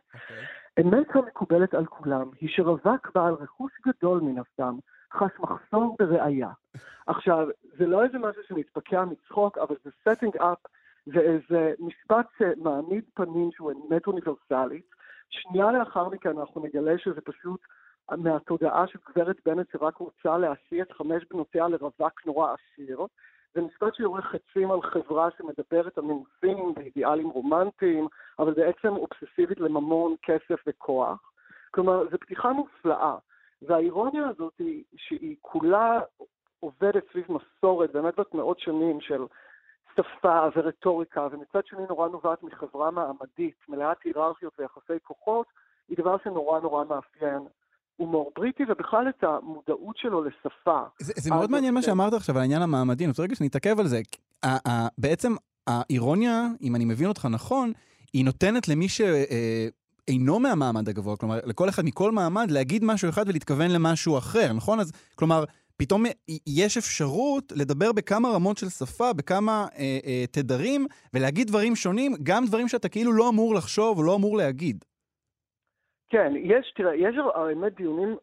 [0.80, 4.76] אמת המקובלת על כולם היא שרווק בעל רכוש גדול מן הסתם
[5.12, 6.50] חש מחסור בראייה.
[7.06, 10.68] עכשיו, זה לא איזה משהו שמתפקע מצחוק, אבל זה setting up,
[11.06, 14.86] זה איזה משפט שמעמיד פנים שהוא אמת אוניברסלית.
[15.30, 17.60] שנייה לאחר מכן אנחנו נגלה שזה פשוט
[18.10, 23.06] מהתודעה של גברת בנט שרק רוצה להשיא את חמש בנותיה לרווק נורא עשיר.
[23.54, 28.08] זה משפט שיורד חצים על חברה שמדברת על נימוסים ואידיאלים רומנטיים,
[28.38, 31.32] אבל בעצם אובססיבית לממון, כסף וכוח.
[31.70, 33.16] כלומר, זו פתיחה מופלאה.
[33.62, 36.00] והאירוניה הזאת היא שהיא כולה
[36.60, 39.22] עובדת סביב מסורת באמת בת מאות שנים של
[39.96, 45.46] שפה ורטוריקה, ומצד שני נורא נובעת מחברה מעמדית, מלאת היררכיות ויחסי כוחות,
[45.88, 47.46] היא דבר שנורא נורא מאפיין
[48.00, 50.80] הומור בריטי, ובכלל את המודעות שלו לשפה.
[50.98, 53.86] זה, זה מאוד מעניין מה שאמרת עכשיו על העניין המעמדי, אני רוצה רגע שנתעכב על
[53.86, 54.00] זה.
[54.98, 55.34] בעצם
[55.66, 57.72] האירוניה, אם אני מבין אותך נכון,
[58.12, 63.70] היא נותנת למי שאינו מהמעמד הגבוה, כלומר, לכל אחד מכל מעמד להגיד משהו אחד ולהתכוון
[63.70, 64.80] למשהו אחר, נכון?
[64.80, 65.44] אז כלומר,
[65.76, 66.04] פתאום
[66.46, 72.46] יש אפשרות לדבר בכמה רמות של שפה, בכמה אה, אה, תדרים, ולהגיד דברים שונים, גם
[72.46, 74.84] דברים שאתה כאילו לא אמור לחשוב או לא אמור להגיד.
[76.10, 78.16] כן, יש, תראה, יש באמת דיונים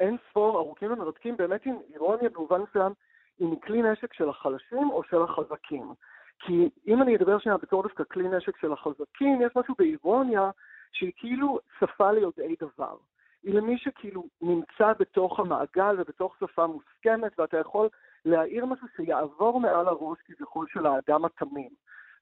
[0.00, 2.92] אין ספור ארוכים ומרתקים, באמת עם אירוניה במובן מסוים,
[3.38, 5.92] היא כלי נשק של החלשים או של החזקים.
[6.38, 10.50] כי אם אני אדבר שנייה בתור דווקא כלי נשק של החזקים, יש משהו באירוניה
[10.92, 12.96] שהיא כאילו שפה ליודעי דבר.
[13.42, 17.88] היא למי שכאילו נמצא בתוך המעגל ובתוך שפה מוסכמת, ואתה יכול
[18.24, 21.70] להעיר משהו שיעבור מעל הראש כביכול של האדם התמים.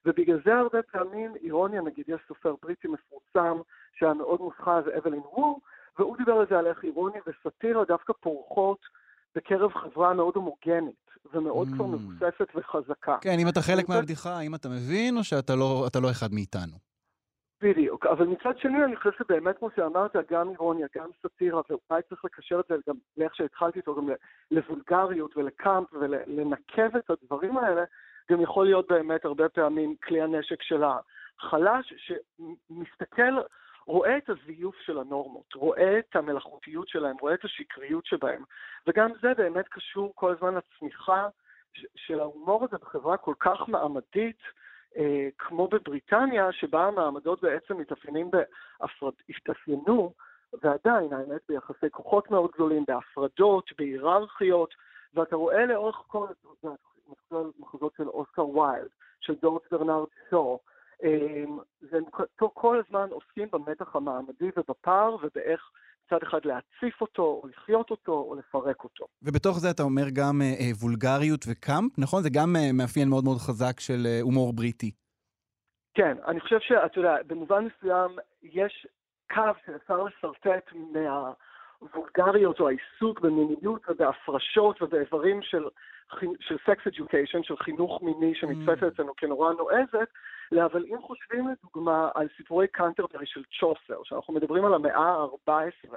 [0.05, 3.61] ובגלל זה הרבה פעמים אירוניה, נגיד יש סופר בריטי מפורסם
[3.93, 5.59] שהיה מאוד מוסחר, זה אבלין וור,
[5.99, 8.79] והוא דיבר על זה על איך אירוניה וסאטירה דווקא פורחות
[9.35, 13.17] בקרב חברה מאוד הומוגנית, ומאוד כבר מבוססת וחזקה.
[13.21, 16.77] כן, אם אתה חלק מהבדיחה, האם אתה מבין או שאתה לא, לא אחד מאיתנו?
[17.61, 22.25] בדיוק, אבל מצד שני אני חושב שבאמת כמו שאמרת, גם אירוניה, גם סאטירה, ואולי צריך
[22.25, 24.09] לקשר את זה גם לאיך שהתחלתי איתו, גם
[24.51, 27.83] לוולגריות ולקאמפ ולנקב את הדברים האלה,
[28.31, 33.37] גם יכול להיות באמת הרבה פעמים כלי הנשק של החלש, שמסתכל,
[33.85, 38.43] רואה את הזיוף של הנורמות, רואה את המלאכותיות שלהם, רואה את השקריות שבהם,
[38.87, 41.27] וגם זה באמת קשור כל הזמן לצמיחה
[41.95, 44.39] של ההומור הזה בחברה כל כך מעמדית,
[44.97, 49.13] אה, כמו בבריטניה, שבה המעמדות בעצם מתאפיינים בהפרד...
[49.29, 50.13] התאפיינו,
[50.63, 54.73] ועדיין, האמת, ביחסי כוחות מאוד גדולים, בהפרדות, בהיררכיות,
[55.13, 56.27] ואתה רואה לאורך כל
[57.59, 58.89] מחזות של אוסקר ויילד,
[59.21, 60.59] של דורט ברנרד שו,
[61.91, 62.03] והם
[62.53, 65.71] כל הזמן עוסקים במתח המעמדי ובפער ובאיך
[66.11, 69.05] מצד אחד להציף אותו, או לחיות אותו, או לפרק אותו.
[69.21, 72.23] ובתוך זה אתה אומר גם אה, אה, וולגריות וקאמפ, נכון?
[72.23, 74.91] זה גם אה, מאפיין מאוד מאוד חזק של אה, הומור בריטי.
[75.93, 78.11] כן, אני חושב שאתה יודע, במובן מסוים
[78.43, 78.87] יש
[79.33, 85.63] קו שאפשר לשרטט מהוולגריות או העיסוק במיניות ובהפרשות ובאיברים של,
[86.39, 90.09] של סקס אדיוקיישן, של חינוך מיני שנתפסת אצלנו כנורא נועזת,
[90.65, 95.95] אבל אם חושבים לדוגמה על סיפורי קאנטרברי של צ'וסר, שאנחנו מדברים על המאה ה-14,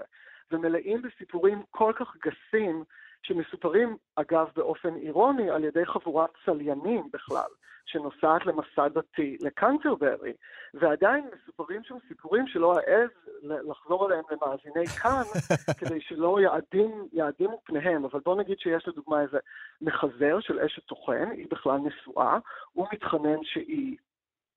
[0.50, 2.84] ומלאים בסיפורים כל כך גסים,
[3.24, 7.50] שמסופרים, אגב, באופן אירוני, על ידי חבורת צליינים בכלל,
[7.86, 10.32] שנוסעת למסע דתי לקנטרברי,
[10.74, 13.10] ועדיין מסופרים שם סיפורים שלא אעז
[13.42, 15.22] לחזור עליהם למאזיני כאן,
[15.78, 18.04] כדי שלא יעדים, יעדימו פניהם.
[18.04, 19.38] אבל בוא נגיד שיש לדוגמה איזה
[19.80, 22.38] מחזר של אשת טוחן, היא בכלל נשואה,
[22.72, 23.96] הוא מתחנן שהיא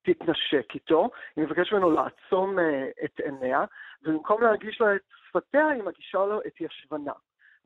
[0.02, 2.62] תתנשק איתו, היא מבקשת ממנו לעצום uh,
[3.06, 3.66] את עיניה,
[4.04, 7.14] ובמקום להגיש לה את שפתיה, היא מגישה לו את ישבנה.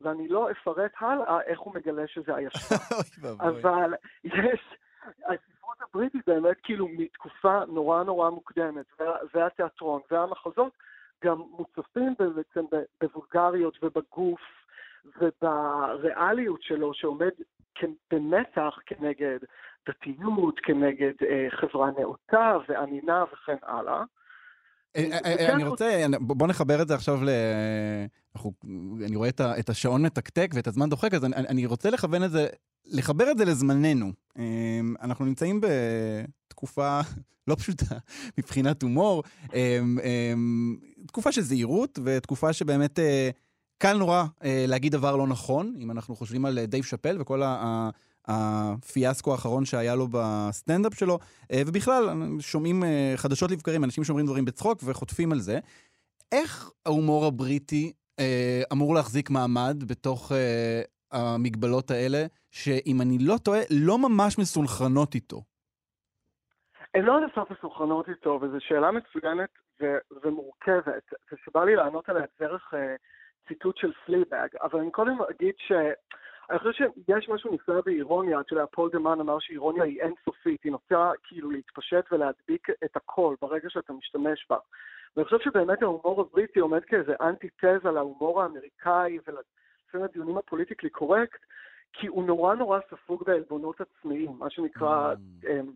[0.02, 2.76] ואני לא אפרט הלאה איך הוא מגלה שזה הישבן.
[3.48, 4.76] אבל יש,
[5.24, 8.86] הספרות הבריטית באמת כאילו מתקופה נורא נורא מוקדמת,
[9.34, 10.72] והתיאטרון והמחזות
[11.24, 12.64] גם מוצפים בעצם
[13.00, 14.40] בוולגריות ובגוף
[15.20, 17.30] ובריאליות שלו שעומד
[18.10, 19.38] במתח כנגד
[19.88, 24.02] דתיות, כנגד אה, חברה נאותה ואמינה וכן הלאה.
[24.96, 27.28] אה, אה, אני רוצה, בוא נחבר את זה עכשיו ל...
[29.04, 32.46] אני רואה את השעון מתקתק ואת הזמן דוחק, אז אני רוצה לכוון את זה,
[32.86, 34.12] לחבר את זה לזמננו.
[35.02, 35.60] אנחנו נמצאים
[36.48, 37.00] בתקופה
[37.48, 37.96] לא פשוטה
[38.38, 39.22] מבחינת הומור,
[41.06, 42.98] תקופה של זהירות ותקופה שבאמת
[43.78, 47.90] קל נורא להגיד דבר לא נכון, אם אנחנו חושבים על דייב שאפל וכל ה...
[48.28, 51.18] הפיאסקו האחרון שהיה לו בסטנדאפ שלו,
[51.52, 52.08] אה, ובכלל,
[52.40, 55.58] שומעים אה, חדשות לבקרים, אנשים שאומרים דברים בצחוק וחוטפים על זה.
[56.32, 60.32] איך ההומור הבריטי אה, אמור להחזיק מעמד בתוך
[61.12, 65.42] המגבלות האלה, שאם אני לא טועה, לא ממש מסונכרנות איתו?
[66.94, 72.24] הן לא עד הסוף מסונכרנות איתו, וזו שאלה מצוינת ו- ומורכבת, ושבא לי לענות עליה
[72.40, 72.74] דרך
[73.48, 75.72] ציטוט של פליבאג, אבל אני קודם אגיד ש...
[76.52, 80.62] אני חושב שיש משהו נפלא באירוניה, אתה יודע, פול דה מן אמר שאירוניה היא אינסופית,
[80.64, 84.56] היא נוטה כאילו להתפשט ולהדביק את הכל ברגע שאתה משתמש בה.
[85.16, 91.40] ואני חושב שבאמת ההומור הבריטי עומד כאיזה אנטי-תזה להומור האמריקאי ולפעמים הדיונים ה politically correct,
[91.92, 95.46] כי הוא נורא נורא ספוג בעלבונות עצמיים, מה שנקרא mm.
[95.46, 95.66] um,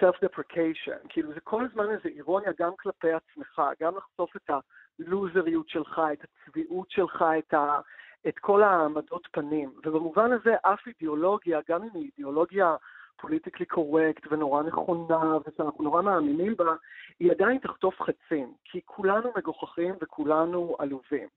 [0.00, 1.08] self-deprecation.
[1.08, 6.24] כאילו זה כל הזמן איזה אירוניה גם כלפי עצמך, גם לחשוף את הלוזריות שלך, את
[6.24, 7.80] הצביעות שלך, את ה...
[8.28, 9.72] את כל העמדות פנים.
[9.84, 12.76] ובמובן הזה אף אידיאולוגיה, גם אם היא אידיאולוגיה
[13.20, 16.74] פוליטיקלי קורקט ונורא נכונה ושאנחנו נורא מאמינים בה,
[17.20, 21.28] היא עדיין תחטוף חצים, כי כולנו מגוחכים וכולנו עלובים.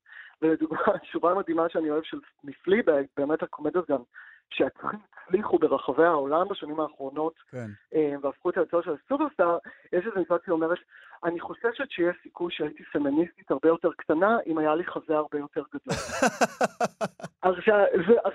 [0.41, 0.79] ולדוגמה,
[1.11, 4.01] שורה מדהימה שאני אוהב של מפליבג, באמת הקומדיות גם
[4.49, 7.67] שהצליחו ברחבי העולם בשנים האחרונות, כן.
[7.95, 9.57] אה, והפכו את היוצאות של הסופרסטאר,
[9.93, 10.77] יש איזה מצוות שאומרת,
[11.23, 15.63] אני חוששת שיש סיכוי שהייתי פמיניסטית הרבה יותר קטנה, אם היה לי חזה הרבה יותר
[15.73, 15.97] גדול.
[17.41, 17.85] עכשיו,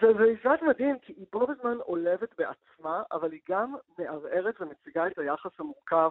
[0.00, 5.18] זה מצוות מדהים, כי היא בו בזמן עולבת בעצמה, אבל היא גם מערערת ומציגה את
[5.18, 6.10] היחס המורכב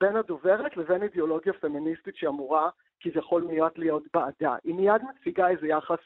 [0.00, 4.56] בין הדוברת לבין אידיאולוגיה פמיניסטית שאמורה כביכול מיד להיות בעדה.
[4.64, 5.98] היא מיד מציגה איזה יחס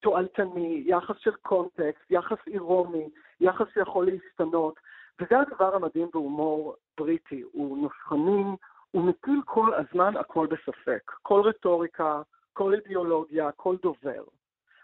[0.00, 3.08] תועלתני, יחס של קונטקסט, יחס אירומי,
[3.40, 4.80] יחס שיכול להשתנות,
[5.20, 8.44] וזה הדבר המדהים בהומור בריטי, הוא נוסחני,
[8.90, 14.22] הוא מטיל כל הזמן הכל בספק, כל רטוריקה, כל אידיאולוגיה, כל דובר.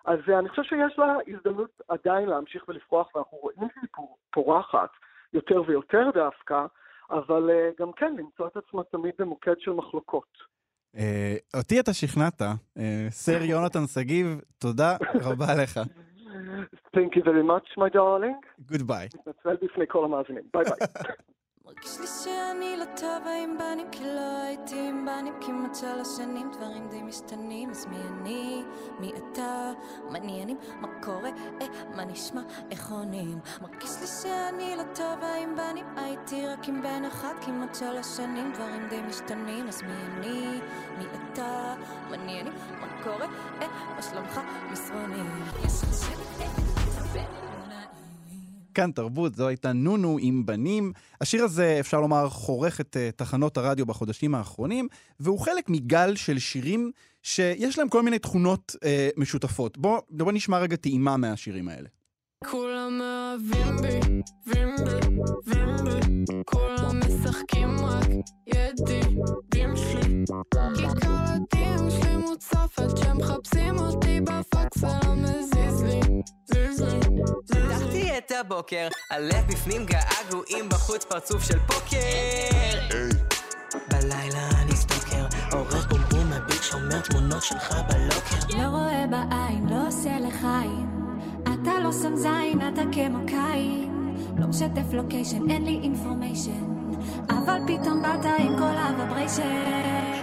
[0.05, 4.91] אז אני חושב שיש לה הזדמנות עדיין להמשיך ולפרוח, ואנחנו רואים שהיא פורחת
[5.33, 6.67] יותר ויותר דווקא,
[7.11, 10.56] אבל אה, גם כן למצוא את עצמה תמיד במוקד של מחלוקות.
[10.97, 12.43] אה, אותי אתה שכנעת.
[12.43, 15.81] אה, סר יונתן שגיב, תודה רבה לך.
[16.97, 18.71] Thank you very much, my darling.
[18.73, 19.19] Goodbye.
[19.19, 20.43] נתנצל בפני כל המאזינים.
[20.55, 20.89] ביי ביי.
[21.67, 26.51] מרגיש לי שאני לא טובה עם בנים כי לא הייתי עם בנים כמעט שלוש שנים
[26.53, 28.63] דברים די משתנים אז מי אני?
[29.01, 29.73] מי אתה?
[30.11, 30.57] מעניינים?
[30.81, 31.31] מה קורה?
[31.61, 32.41] אה, מה נשמע?
[32.71, 33.39] איך עונים?
[33.61, 38.53] מרגיש לי שאני לא טובה עם בנים הייתי רק עם בן אחד כמעט שלוש שנים
[38.53, 40.61] דברים די משתנים אז מי אני?
[40.99, 41.75] מי אתה?
[42.11, 42.53] מעניינים?
[42.81, 43.27] מה קורה?
[43.63, 44.41] אה, מה שלומך?
[44.73, 46.11] מסרונים יש לך?
[46.41, 46.76] אה,
[48.77, 50.93] כאן תרבות, זו הייתה נונו עם בנים.
[51.21, 54.89] השיר הזה, אפשר לומר, חורך את uh, תחנות הרדיו בחודשים האחרונים,
[55.21, 56.91] והוא חלק מגל של שירים
[57.23, 59.79] שיש להם כל מיני תכונות uh, משותפות.
[59.79, 61.89] בואו בוא נשמע רגע טעימה מהשירים האלה.
[62.45, 64.01] כולם אוהבים בי,
[64.47, 65.07] בים בי,
[65.47, 68.09] בים בי, כולם משחקים רק
[68.47, 70.25] ידידים שלי.
[70.75, 76.01] כי כל הדין שלי מוצפת, שהם מחפשים אותי בפקס ולא מזיז לי,
[77.49, 81.97] פתחתי את הבוקר, הלב בפנים געגועים בחוץ פרצוף של פוקר.
[83.91, 88.59] בלילה אני סטוקר, עורך בומבום מביט שומר תמונות שלך בלוקר.
[88.59, 90.87] לא רואה בעין, לא עושה לחיים.
[91.43, 93.93] אתה לא שם זין, אתה כמו קין.
[94.39, 96.65] לא משתף לוקיישן, אין לי אינפורמיישן.
[97.29, 100.16] אבל פתאום באת עם כל הוויבריישן.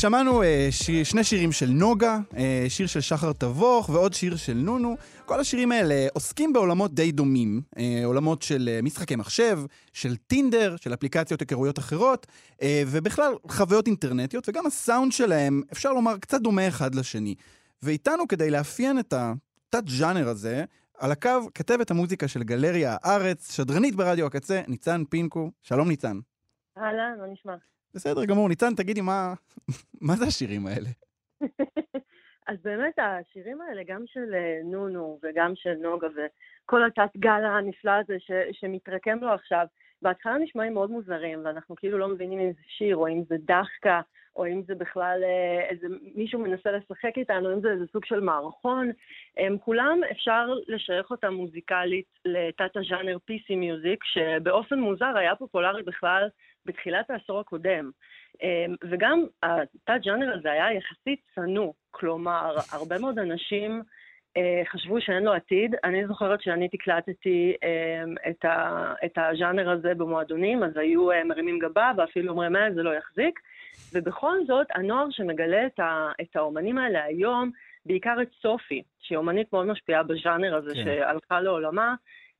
[0.00, 4.54] שמענו אה, שיר, שני שירים של נוגה, אה, שיר של שחר תבוך ועוד שיר של
[4.54, 4.96] נונו.
[5.26, 9.58] כל השירים האלה עוסקים בעולמות די דומים, אה, עולמות של אה, משחקי מחשב,
[9.92, 12.26] של טינדר, של אפליקציות היכרויות אחרות,
[12.62, 17.34] אה, ובכלל חוויות אינטרנטיות, וגם הסאונד שלהם, אפשר לומר, קצת דומה אחד לשני.
[17.82, 20.64] ואיתנו כדי לאפיין את התת-ג'אנר הזה,
[20.98, 25.50] על הקו כתבת המוזיקה של גלריה הארץ, שדרנית ברדיו הקצה, ניצן פינקו.
[25.62, 26.18] שלום ניצן.
[26.78, 27.54] אהלן, מה נשמע?
[27.94, 29.34] בסדר גמור, ניצן, תגידי מה,
[30.06, 30.88] מה זה השירים האלה?
[32.46, 37.90] אז באמת השירים האלה, גם של אה, נונו וגם של נוגה וכל התת גל הנפלא
[37.90, 39.66] הזה ש, שמתרקם לו עכשיו,
[40.02, 44.00] בהתחלה נשמעים מאוד מוזרים, ואנחנו כאילו לא מבינים אם זה שיר, או אם זה דחקה,
[44.36, 48.20] או אם זה בכלל אה, איזה מישהו מנסה לשחק איתנו, אם זה איזה סוג של
[48.20, 48.90] מערכון.
[49.36, 56.28] הם כולם, אפשר לשייך אותם מוזיקלית לתת הז'אנר PC מיוזיק, שבאופן מוזר היה פופולרי בכלל
[56.66, 57.90] בתחילת העשור הקודם.
[58.42, 63.82] אמ, וגם התת-ג'אנר הזה היה יחסית צנוע, כלומר, הרבה מאוד אנשים
[64.36, 65.74] אה, חשבו שאין לו עתיד.
[65.84, 71.58] אני זוכרת שאני תקלטתי אמ, את, ה, את הז'אנר הזה במועדונים, אז היו אה, מרימים
[71.58, 73.40] גבה ואפילו אומרים, מה, זה לא יחזיק.
[73.92, 77.50] ובכל זאת, הנוער שמגלה את, ה, את האומנים האלה היום,
[77.86, 80.84] בעיקר את סופי, שהיא אומנית מאוד משפיעה בז'אנר הזה, כן.
[80.84, 81.94] שהלכה לעולמה,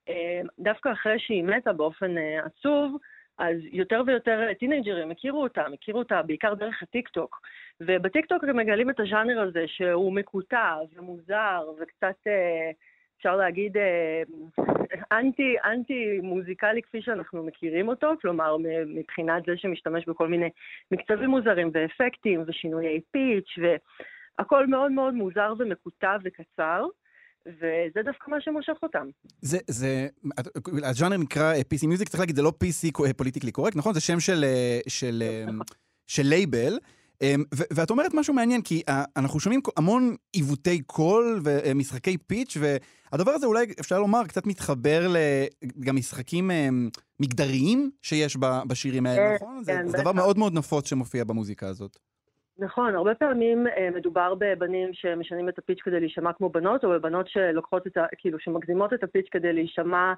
[0.09, 2.97] אמ, דווקא אחרי שהיא מתה באופן אה, עצוב,
[3.41, 7.41] אז יותר ויותר טינג'רים הכירו אותה, הכירו אותה בעיקר דרך הטיקטוק.
[7.81, 12.71] ובטיקטוק הם מגלים את הז'אנר הזה שהוא מקוטע ומוזר וקצת, אה,
[13.17, 14.23] אפשר להגיד, אה,
[15.13, 20.49] אנטי, אנטי מוזיקלי כפי שאנחנו מכירים אותו, כלומר מבחינת זה שמשתמש בכל מיני
[20.91, 26.87] מקצבים מוזרים ואפקטים ושינויי pitch והכל מאוד מאוד מוזר ומקוטע וקצר.
[27.47, 29.07] וזה דווקא מה שמושך אותם.
[29.43, 30.09] זה, זה,
[30.83, 33.95] הז'אנר נקרא אה, PC Music, צריך להגיד, זה לא PC politically correct, נכון?
[33.95, 35.53] זה שם של, אה, של, אה,
[36.07, 36.79] של לייבל.
[37.23, 43.31] אמ, ואת אומרת משהו מעניין, כי אה, אנחנו שומעים המון עיוותי קול ומשחקי pitch, והדבר
[43.31, 45.15] הזה אולי, אפשר לומר, קצת מתחבר
[45.77, 46.89] לגם משחקים אמ,
[47.21, 48.37] מגדריים שיש
[48.69, 49.65] בשירים האלה, כן, נכון?
[49.65, 50.13] זה, כן, זה דבר.
[50.13, 51.99] מאוד מאוד נפוץ שמופיע במוזיקה הזאת.
[52.61, 56.91] נכון, הרבה פעמים אה, מדובר בבנים שמשנים את ה pitch כדי להישמע כמו בנות, או
[56.91, 58.07] בבנות שלוקחות את ה...
[58.19, 60.13] כאילו, שמקדימות את ה pitch כדי להישמע...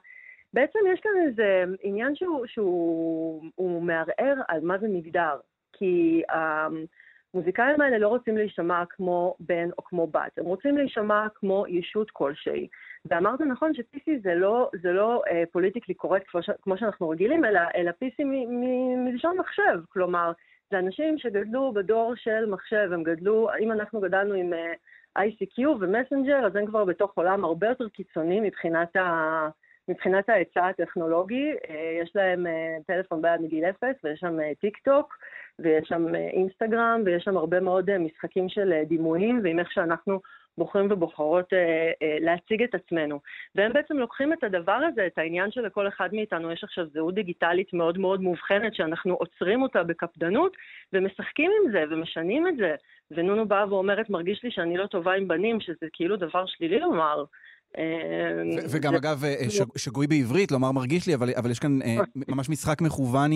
[0.55, 5.37] בעצם יש כאן איזה עניין שהוא, שהוא הוא מערער על מה זה מגדר.
[5.73, 11.65] כי המוזיקאים האלה לא רוצים להישמע כמו בן או כמו בת, הם רוצים להישמע כמו
[11.69, 12.69] ישות כלשהי.
[13.05, 17.61] ואמרת נכון ש-PC זה לא, זה לא אה, politically correct כמו, כמו שאנחנו רגילים, אלא,
[17.75, 17.91] אלא
[18.25, 19.81] מ- מלשון מחשב.
[19.89, 20.33] כלומר,
[20.73, 26.47] זה אנשים שגדלו בדור של מחשב, הם גדלו, אם אנחנו גדלנו עם uh, ICQ ומסנג'ר,
[26.47, 29.49] אז הם כבר בתוך עולם הרבה יותר קיצוני מבחינת, ה,
[29.89, 31.53] מבחינת ההיצע הטכנולוגי.
[31.53, 35.19] Uh, יש להם uh, טלפון ביד מגיל אפס, ויש שם טיק טוק,
[35.59, 39.73] ויש שם uh, אינסטגרם, ויש שם הרבה מאוד uh, משחקים של uh, דימויים, ועם איך
[39.73, 40.21] שאנחנו
[40.59, 41.59] בוחרים ובוחרות אה,
[42.03, 43.21] אה, להציג את עצמנו.
[43.55, 47.73] והם בעצם לוקחים את הדבר הזה, את העניין שלכל אחד מאיתנו יש עכשיו זהות דיגיטלית
[47.73, 50.57] מאוד מאוד מאובחנת, שאנחנו עוצרים אותה בקפדנות,
[50.93, 52.75] ומשחקים עם זה, ומשנים את זה.
[53.11, 57.25] ונונו באה ואומרת, מרגיש לי שאני לא טובה עם בנים, שזה כאילו דבר שלילי לומר.
[57.79, 57.85] אה,
[58.57, 61.97] ו- וגם אגב, אה, שג- שגוי בעברית, לומר מרגיש לי, אבל, יש כאן אה,
[62.29, 63.33] ממש משחק מכוון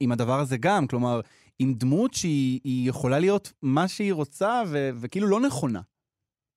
[0.00, 1.20] עם הדבר הזה גם, כלומר,
[1.58, 5.80] עם דמות שהיא היא יכולה להיות מה שהיא רוצה, ו, וכאילו לא נכונה.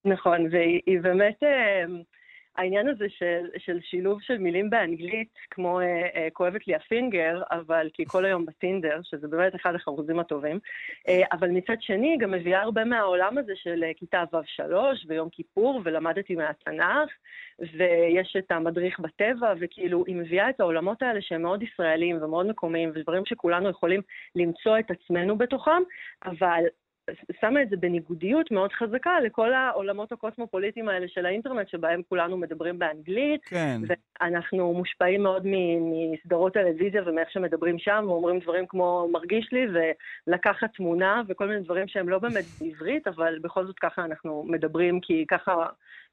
[0.06, 1.86] נכון, והיא באמת, אה,
[2.60, 7.90] העניין הזה של, של שילוב של מילים באנגלית, כמו אה, אה, כואבת לי הפינגר, אבל
[7.94, 10.60] כי כל היום בטינדר, שזה באמת אחד החרוזים הטובים,
[11.08, 14.74] אה, אבל מצד שני גם מביאה הרבה מהעולם הזה של אה, כיתה ו'3
[15.08, 17.10] ויום כיפור, ולמדתי מהתנ"ך,
[17.60, 22.92] ויש את המדריך בטבע, וכאילו היא מביאה את העולמות האלה שהם מאוד ישראליים ומאוד מקומיים,
[22.96, 24.02] ודברים שכולנו יכולים
[24.36, 25.82] למצוא את עצמנו בתוכם,
[26.26, 26.64] אבל
[27.42, 32.80] שמה את זה בניגודיות מאוד חזקה לכל העולמות הקוסמופוליטיים האלה של האינטרנט, שבהם כולנו מדברים
[32.80, 33.42] באנגלית.
[33.46, 33.82] כן.
[33.88, 35.44] ואנחנו מושפעים מאוד
[36.14, 39.66] מסדרות טלוויזיה ומאיך שמדברים שם, ואומרים דברים כמו מרגיש לי,
[40.28, 45.00] ולקחת תמונה, וכל מיני דברים שהם לא באמת בעברית, אבל בכל זאת ככה אנחנו מדברים,
[45.02, 45.54] כי ככה,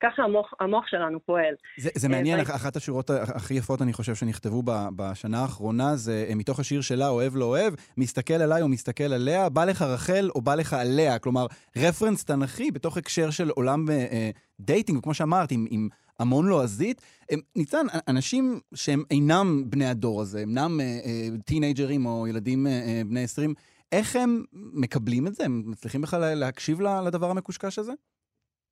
[0.03, 1.55] ככה המוח, המוח שלנו פועל.
[1.79, 4.63] זה, זה אה, מעניין, ו- אחת השורות הכי יפות, אני חושב, שנכתבו
[4.97, 9.49] בשנה האחרונה, זה אה, מתוך השיר שלה, אוהב לא אוהב, מסתכל עליי או מסתכל עליה,
[9.49, 11.19] בא לך רחל או בא לך עליה.
[11.19, 14.31] כלומר, רפרנס תנ"כי בתוך הקשר של עולם אה, אה,
[14.61, 17.01] dating, וכמו שאמרת, עם, עם המון לועזית.
[17.31, 22.73] הם- ניצן, אנשים שהם אינם בני הדור הזה, אינם אה, אה, טינאייג'רים או ילדים אה,
[22.73, 23.55] אה, בני 20,
[23.93, 25.45] איך הם מקבלים את זה?
[25.45, 27.93] הם מצליחים בכלל להקשיב לדבר המקושקש הזה?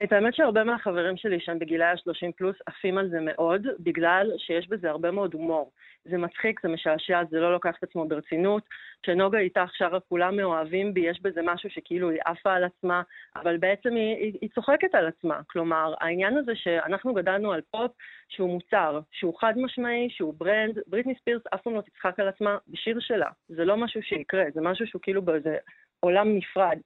[0.02, 4.68] את האמת שהרבה מהחברים שלי שהם בגילאי ה-30 פלוס עפים על זה מאוד, בגלל שיש
[4.68, 5.70] בזה הרבה מאוד הומור.
[6.04, 8.62] זה מצחיק, זה משעשע, זה לא לוקח את עצמו ברצינות.
[9.02, 13.02] כשנוגה ארז שרה כולם מאוהבים בי, יש בזה משהו שכאילו היא עפה על עצמה,
[13.36, 15.40] אבל בעצם היא, היא, היא צוחקת על עצמה.
[15.46, 17.92] כלומר, העניין הזה שאנחנו גדלנו על פופ
[18.28, 22.58] שהוא מוצר, שהוא חד משמעי, שהוא brand, בריטני ספירס אף פעם לא תצחק על עצמה
[22.68, 23.28] בשיר שלה.
[23.48, 25.56] זה לא משהו שיקרה, זה משהו שהוא כאילו באיזה
[26.00, 26.78] עולם נפרד.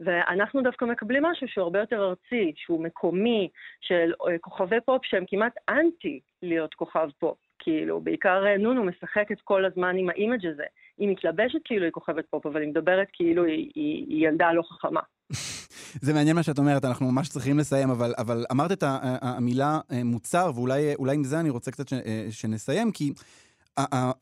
[0.00, 3.48] ואנחנו דווקא מקבלים משהו שהוא הרבה יותר ארצי, שהוא מקומי,
[3.80, 7.36] של אה, כוכבי פופ שהם כמעט אנטי להיות כוכב פופ.
[7.58, 10.62] כאילו, בעיקר אה, נונו משחקת כל הזמן עם ה image הזה.
[10.98, 14.62] היא מתלבשת כאילו היא כוכבת פופ, אבל היא מדברת כאילו היא, היא, היא ילדה לא
[14.62, 15.00] חכמה.
[16.06, 18.82] זה מעניין מה שאת אומרת, אנחנו ממש צריכים לסיים, אבל, אבל אמרת את
[19.22, 21.94] המילה אה, מוצר, ואולי אולי עם זה אני רוצה קצת ש,
[22.30, 23.12] שנסיים, כי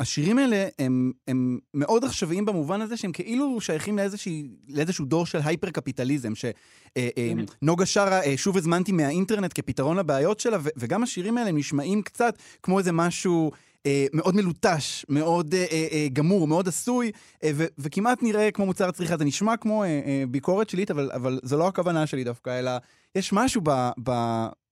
[0.01, 5.39] השירים האלה הם, הם מאוד עכשוויים במובן הזה שהם כאילו שייכים לאיזושהי, לאיזשהו דור של
[5.45, 12.39] היפר-קפיטליזם, שנוגה שרה, אה, שוב הזמנתי מהאינטרנט כפתרון לבעיות שלה, וגם השירים האלה נשמעים קצת
[12.63, 13.51] כמו איזה משהו...
[13.87, 17.13] אה, מאוד מלוטש, מאוד אה, אה, אה, גמור, מאוד עשוי,
[17.45, 19.17] אה, ו- וכמעט נראה כמו מוצר צריכה.
[19.17, 22.71] זה נשמע כמו אה, אה, ביקורת שלילית, אבל, אבל זו לא הכוונה שלי דווקא, אלא
[23.15, 24.13] יש משהו ב, ב,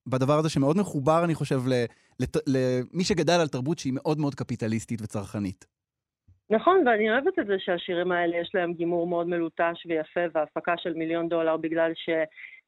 [0.07, 1.85] בדבר הזה שמאוד מחובר, אני חושב, ל,
[2.21, 5.65] לת, למי שגדל על תרבות שהיא מאוד מאוד קפיטליסטית וצרכנית.
[6.51, 10.95] נכון, ואני אוהבת את זה שהשירים האלה יש להם גימור מאוד מלוטש ויפה והפקה של
[10.95, 12.09] מיליון דולר, בגלל ש...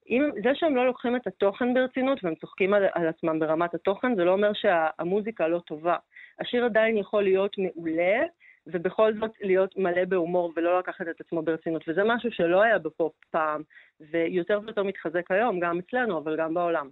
[0.09, 4.17] אם, זה שהם לא לוקחים את התוכן ברצינות והם צוחקים על, על עצמם ברמת התוכן,
[4.17, 5.97] זה לא אומר שהמוזיקה לא טובה.
[6.41, 8.23] השיר עדיין יכול להיות מעולה,
[8.67, 11.85] ובכל זאת להיות מלא בהומור ולא לקחת את עצמו ברצינות.
[11.89, 13.63] וזה משהו שלא היה בפופ פעם,
[14.01, 16.89] ויותר ויותר מתחזק היום, גם אצלנו, אבל גם בעולם.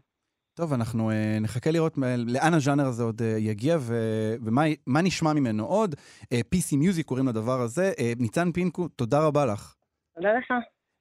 [0.55, 5.03] טוב, אנחנו אה, נחכה לראות מ- לאן הז'אנר הזה עוד אה, יגיע ו- ומה מה
[5.03, 5.95] נשמע ממנו עוד.
[6.25, 7.93] אה, PC Music קוראים לדבר הזה.
[7.97, 9.75] אה, ניצן פינקו, תודה רבה לך.
[10.17, 10.51] תודה לך.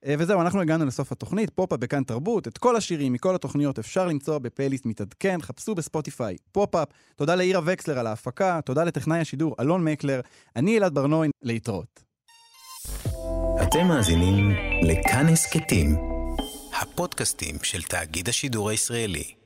[0.06, 2.48] אה, וזהו, אנחנו הגענו לסוף התוכנית, פופ-אפ בכאן תרבות.
[2.48, 6.88] את כל השירים מכל התוכניות אפשר למצוא בפלייליסט מתעדכן, חפשו בספוטיפיי, פופ-אפ.
[7.16, 10.22] תודה לאירה וקסלר על ההפקה, תודה לטכנאי השידור אלון מקלר.
[10.56, 12.04] אני אלעד ברנועי, להתראות.
[13.64, 14.52] אתם מאזינים
[14.84, 15.96] לכאן הסכתים,
[16.82, 19.41] הפודקאסטים של תאגיד השידור הישראלי.